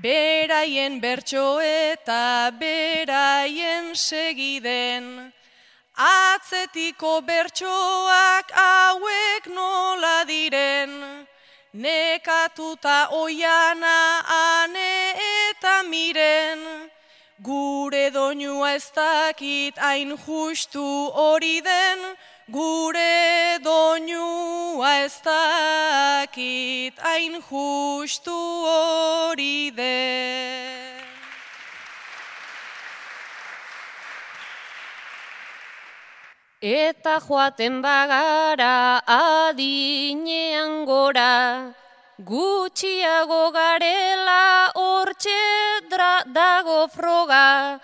Beraien 0.00 1.00
bertso 1.02 1.60
eta 1.60 2.50
beraien 2.56 3.94
segiden, 3.94 5.34
Atzetiko 5.98 7.26
bertsoak 7.26 8.52
hauek 8.54 9.46
nola 9.50 10.22
diren, 10.28 11.26
nekatuta 11.74 13.08
oiana 13.10 14.22
ane 14.22 15.18
eta 15.50 15.82
miren, 15.90 16.62
gure 17.42 18.10
doinua 18.14 18.76
ez 18.76 18.86
dakit 18.94 19.74
hain 19.78 20.14
justu 20.14 20.86
hori 21.18 21.58
den, 21.66 21.98
gure 22.46 23.58
doinua 23.58 25.02
ez 25.02 25.18
dakit 25.26 26.94
hain 27.02 27.42
justu 27.50 28.38
hori 28.70 29.72
den. 29.74 30.57
Eta 36.60 37.20
joaten 37.22 37.82
bagara 37.82 38.98
adinean 39.06 40.84
gora, 40.84 41.72
gutxiago 42.18 43.52
garela 43.54 44.72
hortxe 44.74 45.30
dago 46.34 46.88
froga, 46.88 47.78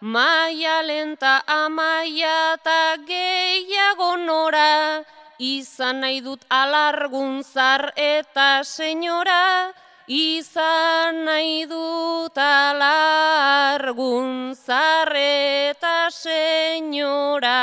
maia 0.00 0.80
lenta 0.86 1.42
amaia 1.48 2.54
eta 2.54 3.02
gehiago 3.04 4.16
nora, 4.18 5.02
izan 5.40 5.98
nahi 5.98 6.20
dut 6.20 6.46
alargunzar 6.48 7.90
eta 7.96 8.62
senyora, 8.62 9.74
izan 10.10 11.22
nahi 11.24 11.66
dut 11.70 12.34
alargun 12.34 14.30
zarreta 14.66 16.10
senyora. 16.10 17.62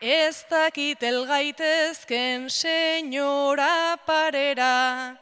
Ez 0.00 0.44
dakit 0.50 1.02
elgaitezken 1.02 2.46
senyora 2.48 3.98
parera, 4.06 5.18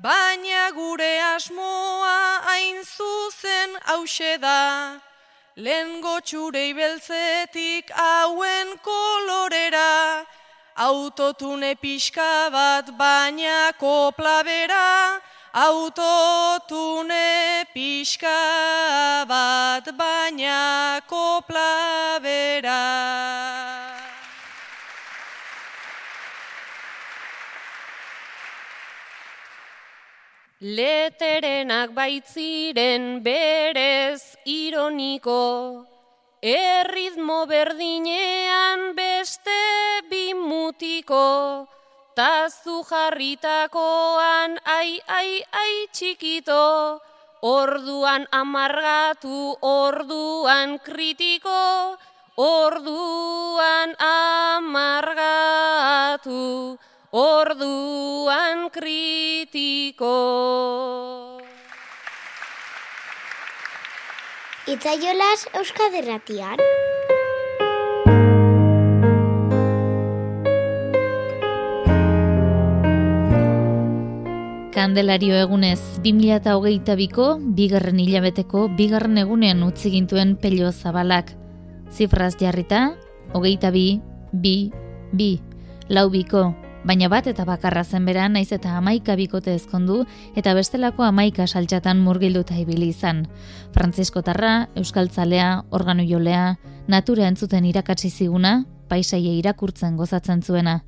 baina 0.00 0.70
gure 0.72 1.20
asmoa 1.36 2.40
hain 2.48 2.80
zuzen 2.80 3.76
hause 3.84 4.40
da, 4.40 5.00
lehen 5.56 6.00
gotxurei 6.00 6.72
beltzetik 6.72 7.92
hauen 7.92 8.72
kolorera, 8.80 10.24
autotune 10.76 11.74
pixka 11.80 12.50
bat 12.52 12.86
baina 12.98 13.72
kopla 13.80 14.44
bera, 14.44 15.20
autotune 15.54 17.24
pixka 17.74 19.24
bat 19.26 19.84
baina 19.96 21.00
kopla 21.08 22.20
bera. 22.22 22.82
Leterenak 30.60 31.94
baitziren 31.94 33.22
berez 33.24 34.36
ironiko, 34.44 35.85
erritmo 36.46 37.42
berdinean 37.50 38.94
beste 38.94 39.58
bimutiko, 40.06 41.66
tazu 42.14 42.86
jarritakoan 42.86 44.54
ai 44.62 45.02
ai 45.10 45.42
ai 45.50 45.90
txikito, 45.90 47.02
orduan 47.42 48.30
amargatu, 48.30 49.58
orduan 49.58 50.78
kritiko, 50.86 51.98
orduan 52.38 53.98
amargatu, 53.98 55.18
orduan 57.10 58.70
kritiko. 58.70 60.14
Itzaiolas 64.66 65.46
Euskaderratian. 65.54 66.58
Kandelario 74.74 75.36
egunez 75.38 75.78
2008ko, 76.02 77.28
bigarren 77.54 78.02
hilabeteko, 78.02 78.64
bigarren 78.74 79.22
egunean 79.22 79.62
utzi 79.62 79.94
gintuen 79.94 80.34
pelio 80.34 80.74
zabalak. 80.74 81.30
Zifraz 81.94 82.34
jarrita, 82.42 82.96
hogeita 83.38 83.70
bi, 83.70 84.00
bi, 84.32 84.72
bi, 85.12 85.36
lau 85.86 86.08
biko, 86.10 86.48
baina 86.86 87.08
bat 87.10 87.26
eta 87.26 87.44
bakarra 87.44 87.82
zen 87.84 88.04
bera 88.06 88.28
naiz 88.28 88.52
eta 88.54 88.76
amaika 88.78 89.16
bikote 89.18 89.54
ezkondu 89.58 90.04
eta 90.38 90.54
bestelako 90.54 91.02
amaika 91.02 91.46
saltxatan 91.46 91.98
murgilduta 91.98 92.54
ibili 92.60 92.92
izan. 92.94 93.26
Frantzisko 93.74 94.22
Tarra, 94.22 94.68
Euskaltzalea, 94.76 95.64
Organu 95.70 96.06
Jolea, 96.06 96.56
natura 96.86 97.26
entzuten 97.28 97.66
irakatsi 97.66 98.10
ziguna, 98.10 98.64
paisaie 98.88 99.34
irakurtzen 99.40 99.96
gozatzen 99.96 100.42
zuena. 100.42 100.80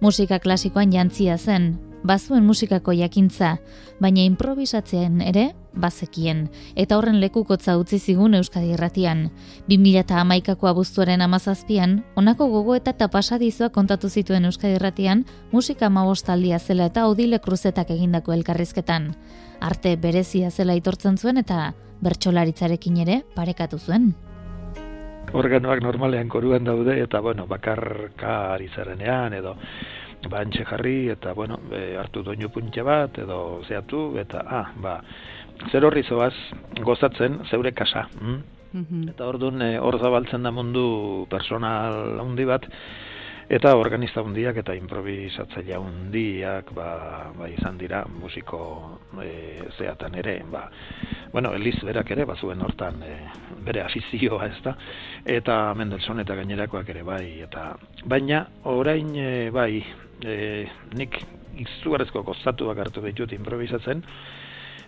Musika 0.00 0.38
klasikoan 0.38 0.92
jantzia 0.94 1.36
zen, 1.36 1.74
bazuen 2.04 2.44
musikako 2.46 2.92
jakintza, 2.92 3.56
baina 4.00 4.22
improvisatzen 4.24 5.20
ere 5.20 5.50
bazekien, 5.72 6.46
eta 6.74 6.96
horren 6.98 7.20
lekukotza 7.20 7.76
utzi 7.78 7.98
zigun 7.98 8.34
Euskadi 8.34 8.72
Irratian. 8.74 9.28
2008ko 9.68 10.70
abuztuaren 10.70 11.22
amazazpian, 11.22 12.00
onako 12.16 12.48
gogo 12.54 12.74
eta 12.74 12.92
tapasadizoa 12.92 13.70
kontatu 13.70 14.08
zituen 14.08 14.44
Euskadi 14.44 14.78
Irratian, 14.78 15.24
musika 15.52 15.90
mabostaldia 15.90 16.58
zela 16.58 16.88
eta 16.90 17.06
odile 17.06 17.38
kruzetak 17.38 17.90
egindako 17.90 18.32
elkarrizketan. 18.32 19.12
Arte 19.60 19.96
berezia 19.96 20.50
zela 20.50 20.74
itortzen 20.74 21.18
zuen 21.18 21.38
eta 21.38 21.72
bertsolaritzarekin 22.00 22.96
ere 23.04 23.22
parekatu 23.36 23.78
zuen. 23.78 24.14
Organoak 25.36 25.82
normalean 25.84 26.28
koruan 26.28 26.64
daude 26.64 26.96
eta 27.02 27.20
bueno, 27.20 27.46
bakarka 27.46 28.54
ari 28.54 28.68
edo 29.38 29.54
ba 30.28 30.44
jarri 30.44 31.08
eta 31.08 31.32
bueno, 31.32 31.60
e, 31.72 31.96
hartu 31.96 32.22
doinu 32.22 32.50
puntxe 32.50 32.82
bat 32.82 33.18
edo 33.18 33.62
zeatu 33.68 34.18
eta 34.18 34.42
ah, 34.46 34.72
ba 34.76 35.00
zer 35.70 35.84
horri 35.84 36.02
zoaz 36.02 36.34
gozatzen 36.80 37.40
zeure 37.50 37.72
kasa. 37.72 38.08
Mm? 38.20 38.40
Eta 39.10 39.26
orduan 39.26 39.62
e, 39.62 39.78
hor 39.78 39.98
zabaltzen 39.98 40.42
da 40.42 40.50
mundu 40.54 41.26
personal 41.30 42.20
handi 42.20 42.44
bat 42.44 42.68
eta 43.50 43.72
organista 43.74 44.22
hundiak 44.22 44.60
eta 44.62 44.76
improvisatzaile 44.78 45.78
hundiak 45.82 46.70
ba, 46.74 46.90
ba 47.34 47.48
izan 47.50 47.80
dira 47.80 48.04
musiko 48.06 48.60
e, 49.18 49.64
zeatan 49.74 50.14
ere 50.22 50.36
ba, 50.46 50.68
bueno, 51.32 51.50
Eliz 51.58 51.74
berak 51.82 52.12
ere 52.14 52.28
bazuen 52.30 52.62
hortan 52.62 53.02
e, 53.02 53.16
bere 53.66 53.82
afizioa 53.82 54.46
ez 54.46 54.60
da 54.62 54.76
eta 55.26 55.58
Mendelson 55.74 56.22
eta 56.22 56.38
gainerakoak 56.38 56.94
ere 56.94 57.02
bai 57.02 57.40
eta 57.48 57.72
baina 58.06 58.44
orain 58.70 59.10
e, 59.18 59.50
bai 59.50 59.82
e, 60.24 60.66
nik 60.96 61.18
izugarrezko 61.60 62.22
gozatu 62.22 62.70
hartu 62.70 63.02
ditut 63.04 63.32
improvisatzen 63.32 64.04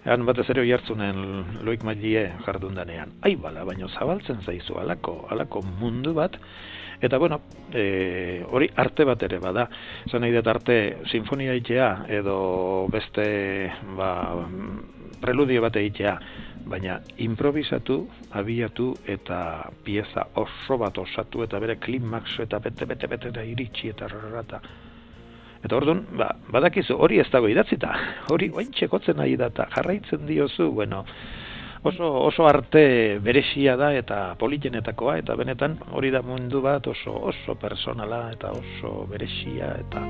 Han 0.03 0.25
batez 0.27 0.49
ere 0.51 0.65
jartzunen 0.67 1.19
loik 1.63 1.85
mailie 1.87 2.25
jardundanean. 2.43 3.13
Ai 3.23 3.37
bala, 3.39 3.63
baino 3.63 3.87
zabaltzen 3.87 4.41
zaizu 4.43 4.75
alako, 4.83 5.29
alako 5.31 5.63
mundu 5.79 6.11
bat, 6.17 6.41
Eta 7.03 7.19
bueno, 7.19 7.41
e, 7.75 8.45
hori 8.47 8.69
arte 8.79 9.03
bat 9.05 9.23
ere 9.27 9.41
bada. 9.43 9.65
Zan 10.07 10.23
nahi 10.23 10.31
dut 10.37 10.47
arte 10.47 10.77
sinfonia 11.11 11.57
itea 11.59 11.89
edo 12.21 12.37
beste 12.93 13.25
ba, 13.99 14.11
preludio 15.19 15.65
bat 15.65 15.81
egitea, 15.81 16.13
baina 16.71 17.01
improvisatu, 17.27 17.97
abiatu 18.39 18.93
eta 19.17 19.41
pieza 19.83 20.29
oso 20.39 20.79
bat 20.79 21.03
osatu 21.03 21.43
eta 21.43 21.59
bere 21.59 21.81
klimax 21.83 22.39
eta 22.47 22.63
bete 22.63 22.87
bete 22.87 23.11
bete 23.11 23.35
da 23.35 23.43
iritsi 23.43 23.91
eta 23.91 24.07
rarata. 24.07 24.63
Eta 25.63 25.77
orduan, 25.79 26.03
ba, 26.19 26.33
badakizu 26.51 26.97
hori 26.99 27.21
ez 27.23 27.29
dago 27.31 27.47
idatzita, 27.51 27.93
hori 28.35 28.51
ointxekotzen 28.51 29.21
nahi 29.23 29.37
da 29.39 29.47
eta 29.53 29.69
jarraitzen 29.77 30.27
diozu, 30.27 30.73
bueno, 30.75 31.05
oso, 31.83 32.09
oso 32.27 32.47
arte 32.47 33.19
beresia 33.23 33.77
da 33.77 33.93
eta 33.95 34.35
politenetakoa 34.39 35.17
eta 35.23 35.37
benetan 35.39 35.79
hori 35.91 36.11
da 36.15 36.23
mundu 36.23 36.63
bat 36.63 36.87
oso 36.87 37.15
oso 37.31 37.55
personala 37.59 38.29
eta 38.33 38.53
oso 38.55 39.07
beresia 39.11 39.75
eta 39.83 40.03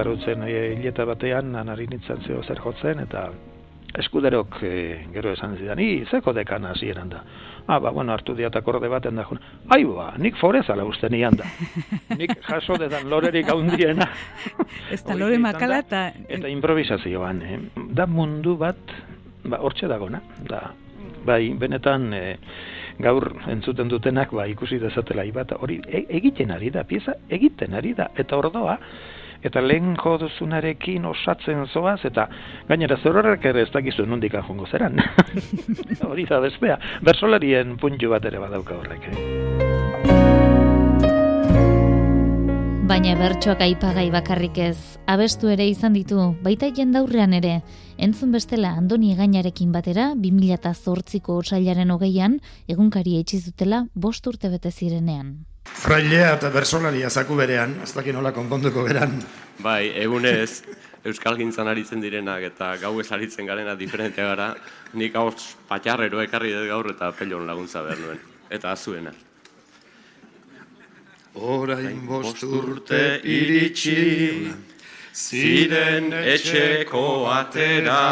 Zarutzen 0.00 0.46
eh, 0.48 0.76
hileta 0.78 1.04
batean 1.04 1.56
anarinitzen 1.60 2.24
zeo 2.24 2.42
zer 2.42 2.60
jotzen 2.64 3.04
eta 3.04 3.28
eskuderok 3.98 4.60
e, 4.62 4.72
gero 5.14 5.32
esan 5.34 5.56
zidan, 5.58 5.80
i, 5.82 6.04
zeko 6.10 6.32
dekan 6.36 6.68
hasieran 6.70 7.10
da. 7.10 7.22
Ah, 7.66 7.78
ba, 7.78 7.90
bueno, 7.94 8.12
hartu 8.12 8.34
diatak 8.34 8.66
orde 8.68 8.88
baten 8.90 9.18
da, 9.18 9.26
ai, 9.74 9.84
ba, 9.84 10.12
nik 10.18 10.38
forezala 10.40 10.84
uste 10.86 11.10
nian 11.10 11.36
da. 11.38 11.46
Nik 12.20 12.36
jaso 12.46 12.78
dedan 12.80 13.08
lorerik 13.10 13.50
haundiena. 13.50 14.08
Ez 14.94 15.02
da 15.06 15.16
lore 15.18 15.38
makala 15.38 15.80
eta... 15.84 16.04
Eta 16.28 16.50
improvisazioan, 16.50 17.42
eh? 17.42 17.58
da 17.94 18.06
mundu 18.06 18.56
bat, 18.60 18.94
ba, 19.44 19.60
hortxe 19.60 19.90
dagona, 19.90 20.22
da, 20.48 20.70
bai, 21.26 21.42
benetan, 21.58 22.12
e, 22.14 22.36
gaur 23.00 23.30
entzuten 23.50 23.90
dutenak, 23.90 24.34
ba, 24.36 24.46
ikusi 24.50 24.80
dezatela, 24.82 25.26
bat, 25.34 25.54
hori, 25.58 25.80
e, 25.86 26.06
egiten 26.20 26.54
ari 26.54 26.70
da, 26.74 26.84
pieza, 26.84 27.16
egiten 27.28 27.74
ari 27.74 27.94
da, 27.98 28.10
eta 28.18 28.38
ordoa, 28.38 28.78
eta 29.42 29.62
lehen 29.64 29.96
joduzunarekin 30.00 31.06
osatzen 31.10 31.66
zoaz, 31.72 32.00
eta 32.04 32.28
gainera 32.68 32.98
zerorrek 33.02 33.44
ere 33.52 33.62
ez 33.66 33.70
dakizu 33.72 34.06
nondik 34.06 34.36
jongo 34.48 34.66
zeran. 34.66 35.00
Hori 36.10 36.26
da 36.28 36.40
bestea, 36.40 36.78
bersolarien 37.02 37.76
puntu 37.78 38.10
bat 38.10 38.24
ere 38.24 38.38
badauka 38.38 38.76
horrek. 38.76 39.10
Eh? 39.10 39.70
Baina 42.90 43.12
bertsoak 43.14 43.60
aipagai 43.62 44.08
bakarrik 44.10 44.56
ez, 44.58 44.98
abestu 45.06 45.46
ere 45.52 45.62
izan 45.70 45.94
ditu, 45.94 46.32
baita 46.42 46.72
jendaurrean 46.74 47.36
ere, 47.38 47.52
entzun 48.02 48.32
bestela 48.34 48.72
Andoni 48.80 49.12
Gainarekin 49.14 49.70
batera, 49.70 50.08
2008ko 50.18 51.36
osailaren 51.44 51.94
hogeian, 51.94 52.40
egunkari 52.66 53.14
etxizutela 53.20 53.84
bost 53.94 54.26
urte 54.26 54.50
bete 54.50 54.74
zirenean. 54.74 55.49
Frailea 55.80 56.34
eta 56.36 56.50
bersolaria 56.52 57.08
zaku 57.10 57.34
berean, 57.38 57.72
ez 57.82 57.94
dakit 57.96 58.14
nola 58.14 58.30
konponduko 58.36 58.84
beran. 58.84 59.14
Bai, 59.64 59.90
egunez, 60.02 60.62
Euskal 61.08 61.38
Gintzan 61.40 61.70
aritzen 61.72 62.02
direnak 62.04 62.44
eta 62.50 62.74
gau 62.82 62.92
ez 63.00 63.08
aritzen 63.16 63.48
garena 63.48 63.72
diferentea 63.80 64.26
gara, 64.28 64.50
nik 64.92 65.16
hau 65.16 65.30
patxarrero 65.68 66.20
ekarri 66.20 66.52
dut 66.52 66.68
gaur 66.68 66.90
eta 66.92 67.10
pelon 67.16 67.46
laguntza 67.48 67.82
behar 67.82 68.02
nuen. 68.04 68.20
Eta 68.50 68.74
azuena. 68.76 69.12
Orain 71.34 72.02
bost 72.06 72.42
urte 72.44 73.20
iritsi, 73.24 74.52
ziren 75.14 76.12
etxeko 76.12 77.06
atera, 77.32 78.02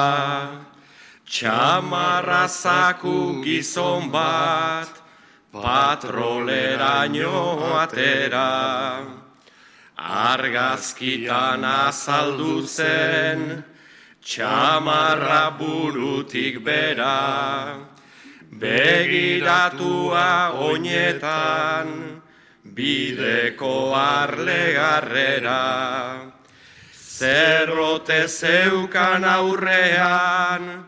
txamarra 1.29 2.47
zaku 2.49 3.43
gizon 3.45 4.09
bat, 4.11 5.05
patroleraino 5.53 7.33
atera, 7.81 9.05
argazkitan 9.97 11.65
azaldu 11.65 12.67
zen, 12.67 13.65
txamarra 14.23 15.57
burutik 15.59 16.63
bera, 16.65 17.79
begiratua 18.53 20.53
oinetan, 20.69 22.21
bideko 22.63 23.95
arlegarrera, 23.97 25.65
zerrote 26.93 28.29
zeukan 28.29 29.25
aurrean, 29.25 30.85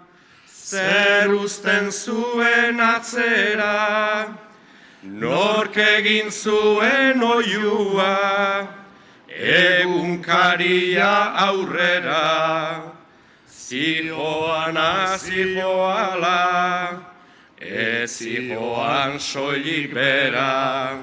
zer 0.46 1.32
usten 1.34 1.90
zuen 1.90 2.78
atzera, 2.78 4.39
Nork 5.02 5.78
egin 5.80 6.28
zuen 6.30 7.22
oiua, 7.24 8.68
egunkaria 9.32 11.32
aurrera, 11.40 12.92
zijoan 13.48 14.76
azijoala, 14.76 17.00
ez 17.56 18.12
zijoan 18.12 19.16
soilik 19.18 19.94
bera, 19.94 21.00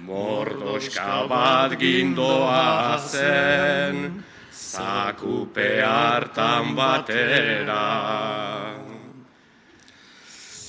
mordoska 0.00 1.28
bat 1.28 1.76
gindoa 1.76 2.96
zen, 3.04 4.24
zakupe 4.50 5.82
hartan 5.84 6.74
batera. 6.74 8.75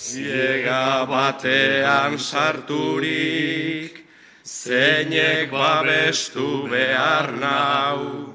Ziega 0.07 1.03
batean 1.03 2.15
sarturik, 2.17 4.05
zeinek 4.45 5.51
babestu 5.51 6.69
behar 6.71 7.35
nau, 7.35 8.31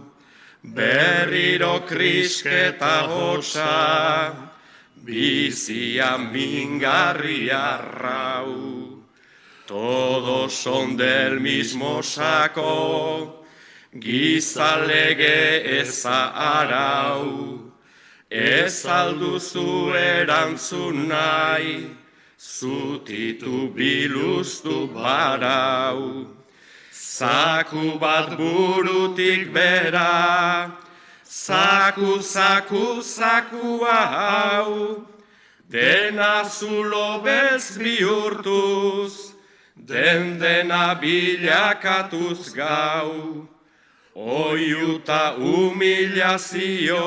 berriro 0.62 1.81
krisketa 1.89 3.09
hoxa, 3.09 4.37
bizia 5.01 6.18
mingarri 6.18 7.49
arrau. 7.49 9.01
Todos 9.66 10.53
son 10.53 10.99
del 10.99 11.41
mismo 11.41 12.03
saco, 12.03 13.47
gizalege 13.97 15.81
eza 15.81 16.37
arau. 16.37 17.62
Ez 18.33 18.87
alduzu 18.87 19.93
erantzun 19.93 21.07
nahi, 21.09 21.91
zutitu 22.39 23.68
biluztu 23.76 24.89
barau. 24.89 26.26
Zaku 26.91 27.99
bat 28.01 28.30
burutik 28.39 29.53
bera, 29.53 30.72
zaku, 31.28 32.22
zaku, 32.24 33.03
zaku 33.03 33.85
hau. 33.85 35.05
Dena 35.68 36.49
zulo 36.49 37.20
bez 37.20 37.76
bihurtuz, 37.76 39.35
den 39.76 40.39
dena 40.41 40.97
bilakatuz 40.97 42.55
gau. 42.57 43.47
Oiuta 44.16 45.37
humilazio, 45.37 47.05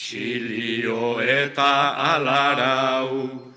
Txilio 0.00 1.20
eta 1.20 1.94
alarau, 2.10 3.52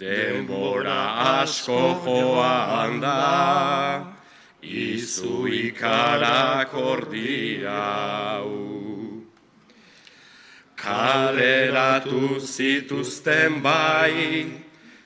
denbora 0.00 1.02
asko 1.42 1.80
joan 2.04 2.96
da, 3.02 4.00
izu 4.62 5.44
ikarak 5.52 6.72
ordiau. 6.72 8.48
Kaleratu 10.80 12.40
zituzten 12.40 13.60
bai, 13.60 14.48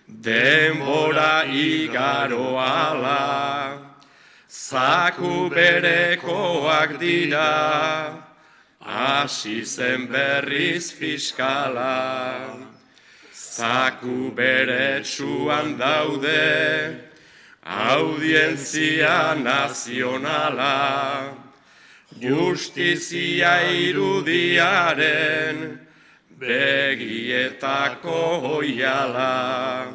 denbora 0.07 1.35
igaro 1.51 2.55
ala, 2.63 3.99
zaku 4.49 5.51
berekoak 5.51 6.97
dira, 7.03 8.26
hasi 8.87 9.65
zen 9.65 10.07
berriz 10.07 10.93
fiskala, 10.93 12.55
zaku 13.35 14.31
bere 14.35 15.03
txuan 15.03 15.77
daude, 15.79 16.97
audientzia 17.67 19.35
nazionala, 19.35 21.35
justizia 22.21 23.59
irudiaren, 23.89 25.81
begietako 26.39 28.23
hoiala. 28.45 29.89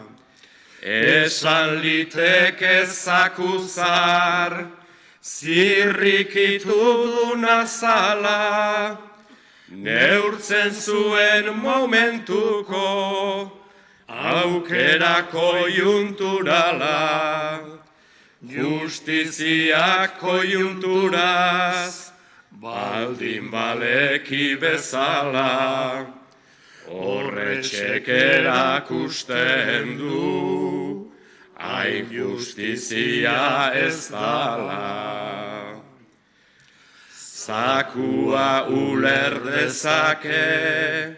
Esan 0.82 1.80
liteke 1.82 2.86
zakuzar, 2.90 4.81
zirrikitu 5.22 6.70
du 7.14 7.36
nazala, 7.38 8.98
neurtzen 9.70 10.74
zuen 10.74 11.54
momentuko, 11.62 13.52
aukerako 14.08 15.68
junturala, 15.70 17.60
justiziak 18.42 20.18
kojunturaz, 20.20 22.12
baldin 22.52 23.52
baleki 23.52 24.58
bezala, 24.58 26.06
horretxek 26.90 28.08
erakusten 28.10 29.98
du, 29.98 30.91
hain 31.62 32.10
justizia 32.10 33.72
ez 33.74 34.10
dala. 34.10 35.82
Zakua 37.14 38.68
uler 38.70 39.34
dezake, 39.46 41.16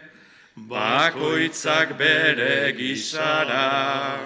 bakoitzak 0.56 1.98
bere 1.98 2.72
gisara, 2.78 4.18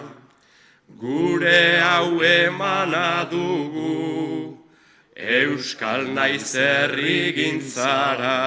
gure 1.00 1.80
hau 1.86 2.20
emana 2.22 3.28
dugu, 3.30 4.58
euskal 5.16 6.06
naiz 6.14 6.54
gintzara. 7.38 8.38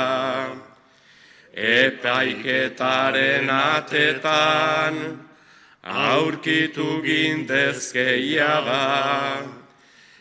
Epaiketaren 1.53 3.49
atetan, 3.49 4.95
aurkitu 5.83 7.01
gindezkeia 7.01 8.61
da, 8.65 9.41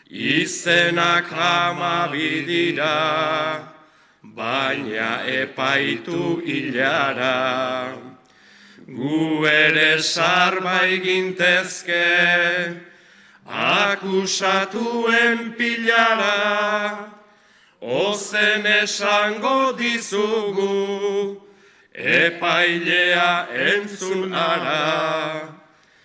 izenak 0.09 1.25
hama 1.29 2.09
bidira, 2.11 3.67
baina 4.23 5.23
epaitu 5.25 6.41
hilara. 6.45 7.95
Gu 8.87 9.45
ere 9.45 10.01
sarba 10.01 10.81
egintezke, 10.83 12.81
akusatuen 13.47 15.39
pilara, 15.55 17.11
ozen 17.81 18.65
esango 18.65 19.73
dizugu, 19.77 21.50
epailea 21.93 23.47
entzun 23.51 24.33
ara, 24.33 25.49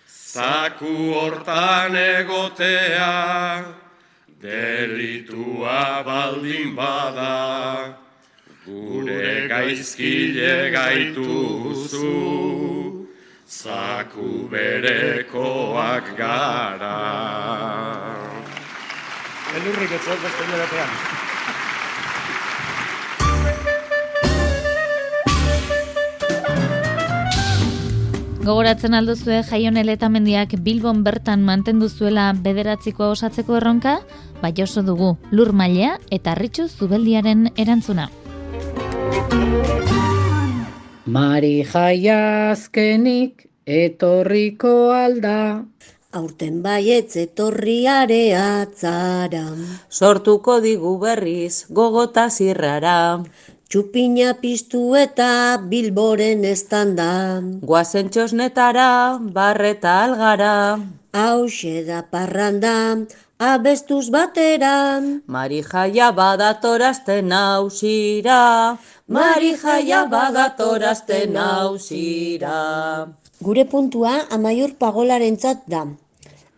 zaku 0.07 1.13
hortan 1.13 1.95
egotea, 1.95 3.65
delitua 4.41 6.03
baldin 6.03 6.75
bada, 6.75 7.95
gure 8.65 9.47
gaizkile 9.47 10.71
gaituzu, 10.71 12.11
zaku 13.47 14.49
berekoak 14.51 16.17
gara. 16.17 16.99
Elurrik 19.55 19.89
zauaz 20.03 20.19
beste 20.21 21.16
Gogoratzen 28.47 28.93
alduzue 28.95 29.41
jaion 29.43 29.75
eletamendiak 29.75 30.53
Bilbon 30.63 31.01
bertan 31.03 31.41
mantendu 31.43 31.89
zuela 31.89 32.29
bederatzikoa 32.45 33.09
osatzeko 33.11 33.57
erronka, 33.57 33.97
bai 34.39 34.53
oso 34.63 34.83
dugu 34.87 35.09
lur 35.35 35.51
mailea 35.51 35.97
eta 36.17 36.31
harritxu 36.31 36.69
zubeldiaren 36.69 37.49
erantzuna. 37.59 38.05
Mari 41.17 41.65
jaia 41.73 42.21
azkenik 42.53 43.43
etorriko 43.67 44.73
alda. 44.95 45.65
Aurten 46.15 46.63
baietz 46.63 47.19
etorriare 47.19 48.21
atzara. 48.39 49.43
Sortuko 49.91 50.61
digu 50.63 50.95
berriz 51.03 51.65
gogota 51.67 52.29
zirrara. 52.29 52.97
Txupina 53.67 54.29
piztu 54.39 54.93
eta 54.95 55.59
bilboren 55.59 56.45
estanda. 56.47 57.07
Guazen 57.67 58.07
txosnetara, 58.15 59.19
barreta 59.37 59.95
algara. 60.05 60.51
Hauxe 61.11 61.81
da 61.83 61.97
parranda, 62.13 62.75
abestuz 63.49 64.05
batera. 64.15 64.71
Mari 65.27 65.59
jaia 65.67 66.13
badatorazten 66.15 67.27
nausira. 67.33 68.39
Mari 69.11 69.51
jaia 69.59 70.05
badatorazten 70.15 71.35
nausira. 71.35 72.55
Gure 73.43 73.67
puntua 73.67 74.15
amaiur 74.31 74.77
pagolaren 74.79 75.35
da. 75.67 75.83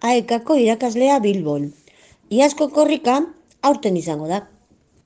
Aekako 0.05 0.61
irakaslea 0.61 1.17
bilbon. 1.25 1.71
Iazko 2.29 2.69
korrika, 2.69 3.23
aurten 3.63 3.97
izango 3.97 4.27
da. 4.27 4.45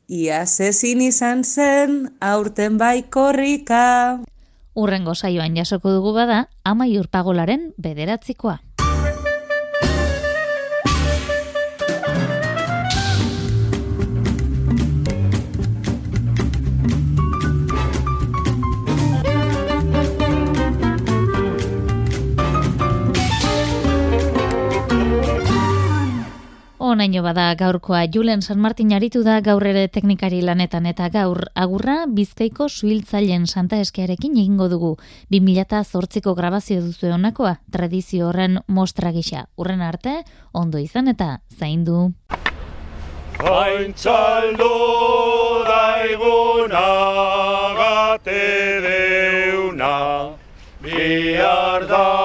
Iaz 0.08 0.60
ezin 0.60 0.99
izan 1.01 1.43
zen, 1.43 2.10
aurten 2.20 2.78
bai 2.78 3.06
korrika. 3.08 4.20
Urrengo 4.76 5.16
saioan 5.16 5.56
jasoko 5.56 5.93
dugu 5.93 6.12
bada, 6.14 6.47
amaiur 6.66 7.08
pagolaren 7.08 7.72
bederatzikoa. 7.78 8.60
Onaino 26.94 27.24
bada 27.26 27.48
gaurkoa 27.58 28.04
Julen 28.06 28.44
San 28.46 28.60
Martin 28.62 28.91
aritu 28.94 29.24
da 29.26 29.39
gaur 29.41 29.64
ere 29.66 29.88
teknikari 29.89 30.44
lanetan 30.46 30.86
eta 30.86 31.08
gaur 31.10 31.39
agurra 31.58 31.96
Bizkaiko 32.06 32.68
suhiltzaileen 32.70 33.48
Santa 33.50 33.80
Eskearekin 33.82 34.38
egingo 34.38 34.68
dugu. 34.70 34.91
2008ko 35.34 36.36
grabazio 36.38 36.84
duzu 36.86 37.10
honakoa, 37.16 37.56
tradizio 37.74 38.28
horren 38.30 38.60
mostra 38.68 39.10
gisa. 39.12 39.48
Urren 39.58 39.82
arte, 39.82 40.20
ondo 40.54 40.78
izan 40.78 41.10
eta 41.10 41.39
zaindu. 41.58 42.12
Haintxaldo 43.41 44.74
daiguna 45.66 46.89
gate 47.82 48.44
deuna, 48.86 49.96
bihar 50.86 51.89
dala 51.89 52.22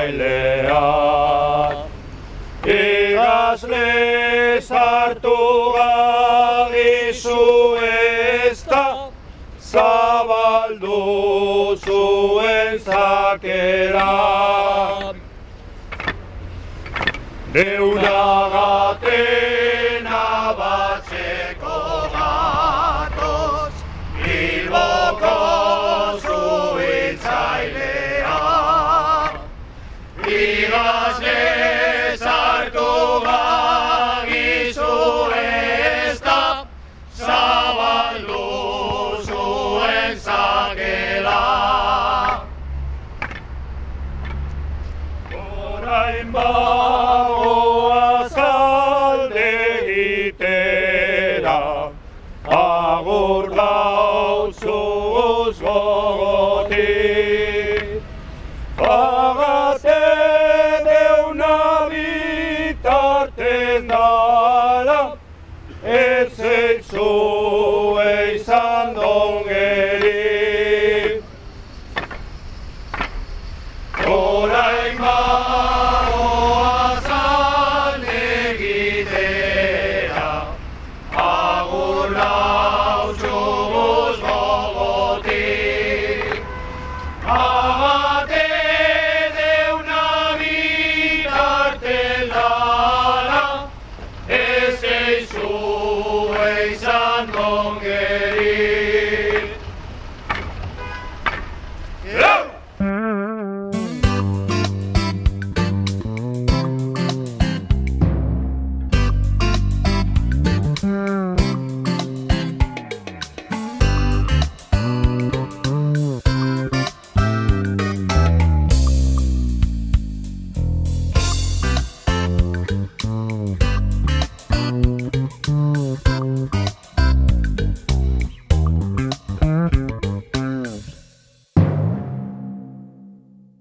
zuhiltzaileak. 0.00 1.76
Igazle 2.64 4.60
zartu 4.60 5.36
gagizu 5.76 7.76
ez 7.82 8.64
da, 8.64 9.10
zabaldu 9.60 11.76
zuen 11.76 12.78
zakera. 12.78 14.12
Deunagatena 17.52 19.53